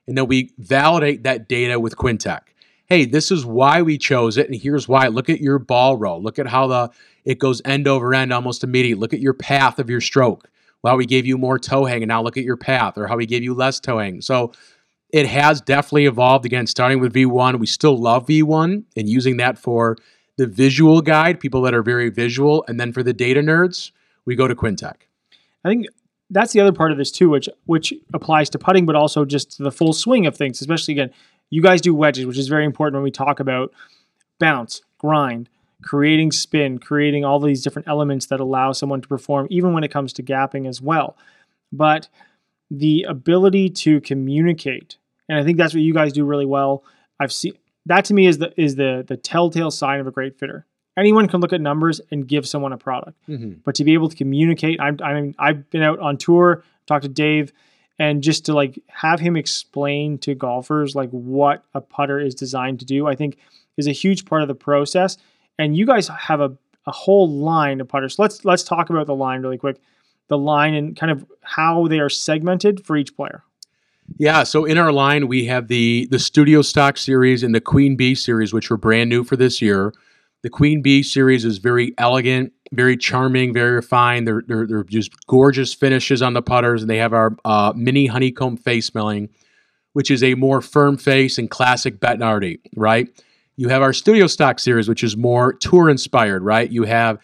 [0.08, 2.42] and then we validate that data with Quintic.
[2.88, 5.08] Hey, this is why we chose it, and here's why.
[5.08, 6.22] Look at your ball roll.
[6.22, 6.90] Look at how the
[7.24, 9.00] it goes end over end almost immediately.
[9.00, 10.50] Look at your path of your stroke.
[10.82, 13.18] Well, we gave you more toe hang, and now look at your path, or how
[13.18, 14.22] we gave you less toe hang.
[14.22, 14.52] So
[15.14, 17.60] it has definitely evolved again, starting with V1.
[17.60, 19.98] We still love V1 and using that for
[20.42, 22.66] the visual guide, people that are very visual.
[22.68, 23.92] And then for the data nerds,
[24.26, 24.96] we go to Quintic.
[25.64, 25.86] I think
[26.32, 29.60] that's the other part of this too, which which applies to putting, but also just
[29.60, 30.60] the full swing of things.
[30.60, 31.12] Especially again,
[31.52, 33.72] you guys do wedges, which is very important when we talk about
[34.40, 35.48] bounce, grind,
[35.84, 39.92] creating spin, creating all these different elements that allow someone to perform, even when it
[39.92, 41.16] comes to gapping as well.
[41.72, 42.10] But
[42.72, 44.98] the ability to communicate,
[45.30, 46.84] and I think that's what you guys do really well.
[47.20, 47.54] I've seen
[47.92, 50.66] that to me is the is the the telltale sign of a great fitter.
[50.98, 53.54] Anyone can look at numbers and give someone a product mm-hmm.
[53.64, 57.10] but to be able to communicate I'm, I'm i've been out on tour talked to
[57.10, 57.54] dave
[57.98, 62.80] and just to like have him explain to golfers like what a putter is designed
[62.80, 63.38] to do i think
[63.78, 65.18] is a huge part of the process.
[65.58, 68.16] And you guys have a, a whole line of putters.
[68.16, 69.78] So let's let's talk about the line really quick.
[70.28, 73.44] The line and kind of how they are segmented for each player
[74.18, 77.96] Yeah, so in our line we have the the Studio Stock series and the Queen
[77.96, 79.94] Bee series, which were brand new for this year.
[80.44, 84.28] The Queen Bee series is very elegant, very charming, very refined.
[84.28, 88.08] They're they're, they're just gorgeous finishes on the putters, and they have our uh, mini
[88.08, 89.30] honeycomb face milling,
[89.94, 93.08] which is a more firm face and classic Bettinardi, right?
[93.58, 96.72] You have our Studio Stock series, which is more tour inspired, right?
[96.72, 97.20] You have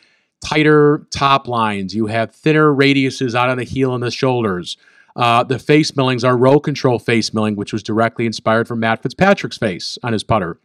[0.45, 4.77] tighter top lines, you have thinner radiuses out on the heel and the shoulders.
[5.17, 9.01] Uh, the face millings are roll control face milling, which was directly inspired from Matt
[9.01, 10.59] Fitzpatrick's face on his putter.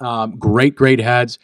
[0.00, 1.38] Um, great, great heads.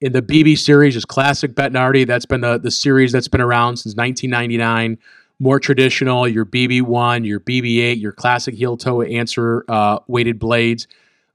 [0.00, 2.06] In the BB series is classic Bettinardi.
[2.06, 4.98] That's been the, the series that's been around since 1999.
[5.40, 10.86] More traditional, your BB1, your BB8, your classic heel toe answer uh, weighted blades.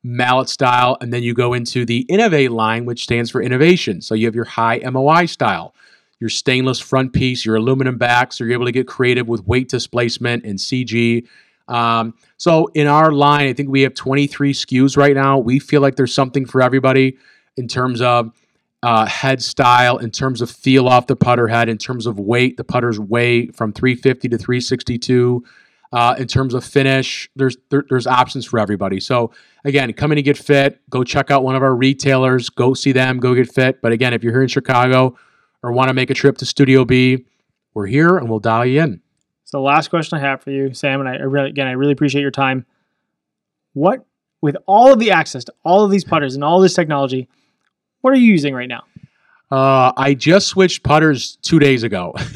[0.03, 4.01] mallet style, and then you go into the Inovai line, which stands for innovation.
[4.01, 5.73] So you have your high MOI style,
[6.19, 8.33] your stainless front piece, your aluminum back.
[8.33, 11.27] So you're able to get creative with weight displacement and CG.
[11.67, 15.37] Um, so in our line, I think we have 23 SKUs right now.
[15.37, 17.17] We feel like there's something for everybody
[17.57, 18.31] in terms of
[18.83, 22.57] uh, head style, in terms of feel off the putter head, in terms of weight.
[22.57, 25.43] The putters weigh from 350 to 362.
[25.91, 28.99] Uh, in terms of finish, there's there, there's options for everybody.
[28.99, 29.31] So
[29.63, 30.81] again, come in and get fit.
[30.89, 32.49] Go check out one of our retailers.
[32.49, 33.19] Go see them.
[33.19, 33.81] Go get fit.
[33.81, 35.15] But again, if you're here in Chicago
[35.63, 37.25] or want to make a trip to Studio B,
[37.73, 39.01] we're here and we'll dial you in.
[39.45, 41.93] So, the last question I have for you, Sam, and I really, again, I really
[41.93, 42.65] appreciate your time.
[43.73, 44.05] What,
[44.41, 47.27] with all of the access to all of these putters and all this technology,
[48.01, 48.83] what are you using right now?
[49.51, 52.13] Uh, I just switched putters two days ago,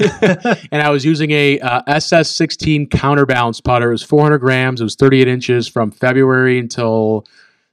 [0.70, 3.88] and I was using a uh, SS16 counterbalance putter.
[3.88, 4.80] It was 400 grams.
[4.80, 7.26] It was 38 inches from February until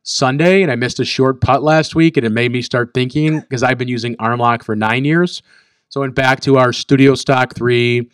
[0.07, 3.41] Sunday, and I missed a short putt last week, and it made me start thinking
[3.41, 5.43] because I've been using arm lock for nine years.
[5.89, 8.09] So I went back to our Studio Stock 3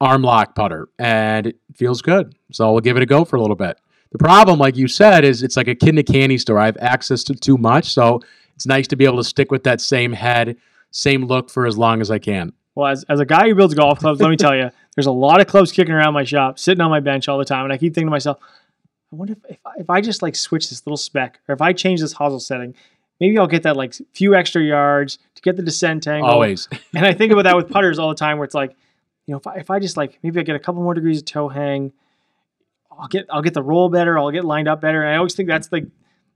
[0.00, 2.34] arm lock putter, and it feels good.
[2.50, 3.78] So we'll give it a go for a little bit.
[4.10, 6.58] The problem, like you said, is it's like a kid in a candy store.
[6.58, 8.20] I have access to too much, so
[8.56, 10.56] it's nice to be able to stick with that same head,
[10.90, 12.54] same look for as long as I can.
[12.74, 15.12] Well, as, as a guy who builds golf clubs, let me tell you, there's a
[15.12, 17.72] lot of clubs kicking around my shop, sitting on my bench all the time, and
[17.72, 18.38] I keep thinking to myself,
[19.12, 21.60] I wonder if, if, I, if I just like switch this little spec, or if
[21.60, 22.74] I change this hosel setting,
[23.20, 26.30] maybe I'll get that like few extra yards to get the descent angle.
[26.30, 26.68] Always.
[26.94, 28.74] and I think about that with putters all the time, where it's like,
[29.26, 31.18] you know, if I, if I just like maybe I get a couple more degrees
[31.18, 31.92] of toe hang,
[32.90, 35.02] I'll get I'll get the roll better, I'll get lined up better.
[35.02, 35.84] And I always think that's like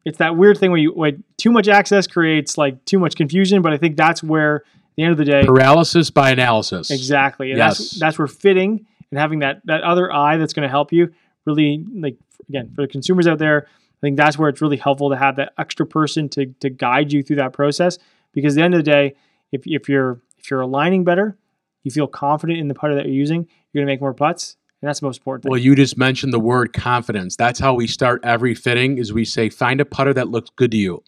[0.04, 3.62] it's that weird thing where you when too much access creates like too much confusion.
[3.62, 4.62] But I think that's where at
[4.96, 6.90] the end of the day paralysis by analysis.
[6.90, 7.50] Exactly.
[7.50, 7.78] And yes.
[7.78, 11.12] that's that's where fitting and having that that other eye that's going to help you
[11.44, 12.16] really like
[12.50, 13.66] again for the consumers out there.
[13.66, 17.12] I think that's where it's really helpful to have that extra person to to guide
[17.12, 17.98] you through that process
[18.32, 19.14] because at the end of the day,
[19.52, 21.36] if if you're if you're aligning better,
[21.82, 24.56] you feel confident in the putter that you're using, you're going to make more putts.
[24.80, 25.50] And that's the most important thing.
[25.50, 27.36] Well, you just mentioned the word confidence.
[27.36, 30.70] That's how we start every fitting is we say, find a putter that looks good
[30.70, 31.04] to you,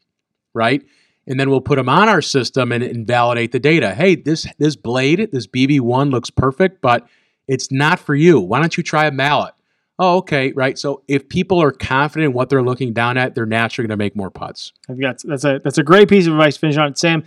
[0.53, 0.83] right?
[1.27, 3.95] And then we'll put them on our system and, and validate the data.
[3.95, 7.07] Hey, this this blade, this BB1 looks perfect, but
[7.49, 8.41] it's not for you.
[8.41, 9.55] Why don't you try a mallet?
[9.99, 10.79] Oh, okay, right.
[10.79, 14.03] So if people are confident in what they're looking down at, they're naturally going to
[14.03, 14.73] make more putts.
[14.89, 16.95] I think that's that's a that's a great piece of advice to finish on.
[16.95, 17.25] Sam,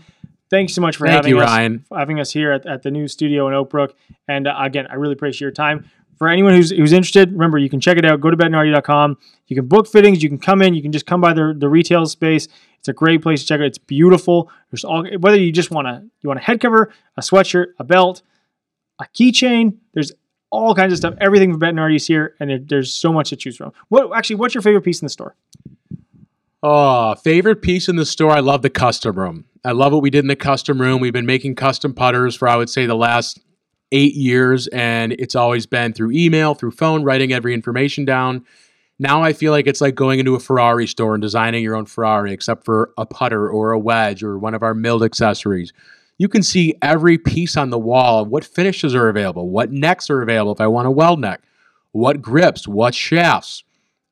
[0.49, 1.85] thanks so much for Thank having you, us, Ryan.
[1.95, 3.95] having us here at, at the new studio in Oak Brook.
[4.27, 5.89] And uh, again, I really appreciate your time.
[6.17, 8.21] For anyone who's who's interested, remember you can check it out.
[8.21, 9.17] Go to bettinardi.com.
[9.47, 10.23] You can book fittings.
[10.23, 10.73] You can come in.
[10.73, 12.47] You can just come by the the retail space.
[12.79, 13.65] It's a great place to check it.
[13.65, 14.49] It's beautiful.
[14.71, 17.83] There's all whether you just want to you want a head cover, a sweatshirt, a
[17.83, 18.21] belt,
[18.99, 19.77] a keychain.
[19.93, 20.13] There's
[20.55, 21.15] all kinds of stuff.
[21.19, 23.71] Everything from Bettinardi is here, and there, there's so much to choose from.
[23.89, 24.37] What actually?
[24.37, 25.35] What's your favorite piece in the store?
[26.63, 28.31] Oh, favorite piece in the store.
[28.31, 29.45] I love the custom room.
[29.63, 30.99] I love what we did in the custom room.
[30.99, 33.39] We've been making custom putters for I would say the last
[33.91, 38.45] eight years, and it's always been through email, through phone, writing every information down.
[38.97, 41.85] Now I feel like it's like going into a Ferrari store and designing your own
[41.85, 45.73] Ferrari, except for a putter or a wedge or one of our milled accessories.
[46.17, 50.21] You can see every piece on the wall, what finishes are available, what necks are
[50.21, 51.41] available if I want a weld neck,
[51.91, 53.63] what grips, what shafts,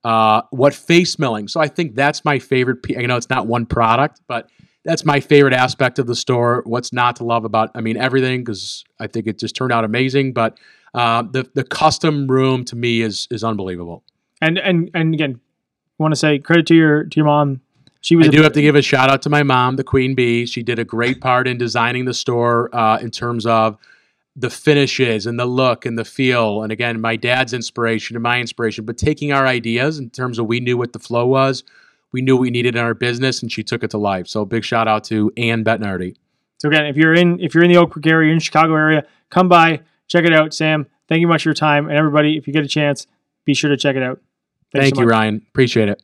[0.03, 1.47] uh, what face milling.
[1.47, 2.83] So I think that's my favorite.
[2.83, 2.97] Piece.
[2.97, 4.49] I know it's not one product, but
[4.83, 6.61] that's my favorite aspect of the store.
[6.65, 7.71] What's not to love about?
[7.73, 10.33] I mean, everything because I think it just turned out amazing.
[10.33, 10.57] But
[10.93, 14.03] uh, the the custom room to me is is unbelievable.
[14.41, 15.39] And and and again,
[15.97, 17.61] want to say credit to your to your mom.
[18.03, 18.27] She was.
[18.27, 20.45] I a- do have to give a shout out to my mom, the Queen Bee.
[20.45, 23.77] She did a great part in designing the store uh, in terms of
[24.35, 26.63] the finishes and the look and the feel.
[26.63, 30.47] And again, my dad's inspiration and my inspiration, but taking our ideas in terms of
[30.47, 31.63] we knew what the flow was,
[32.11, 34.27] we knew what we needed in our business, and she took it to life.
[34.27, 36.15] So big shout out to Ann Bettinardi.
[36.57, 38.75] So again, if you're in if you're in the Oak Brook area, you're in Chicago
[38.75, 40.53] area, come by, check it out.
[40.53, 43.07] Sam, thank you much for your time, and everybody, if you get a chance,
[43.45, 44.19] be sure to check it out.
[44.73, 45.07] Thanks Thank so you.
[45.07, 45.41] Ryan.
[45.49, 46.01] Appreciate it.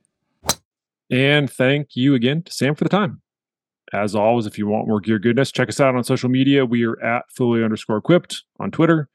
[1.09, 3.21] And thank you again to Sam for the time.
[3.91, 6.65] As always, if you want more gear goodness, check us out on social media.
[6.65, 9.09] We are at fully underscore equipped on Twitter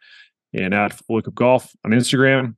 [0.52, 2.56] and at fully equipped golf on Instagram.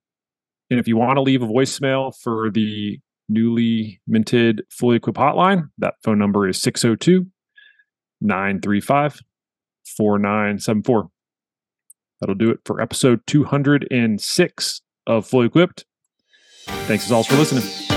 [0.71, 2.99] And if you want to leave a voicemail for the
[3.29, 7.27] newly minted fully equipped hotline, that phone number is 602
[8.21, 9.21] 935
[9.97, 11.11] 4974.
[12.21, 15.85] That'll do it for episode 206 of Fully Equipped.
[16.67, 17.96] Thanks as always for listening.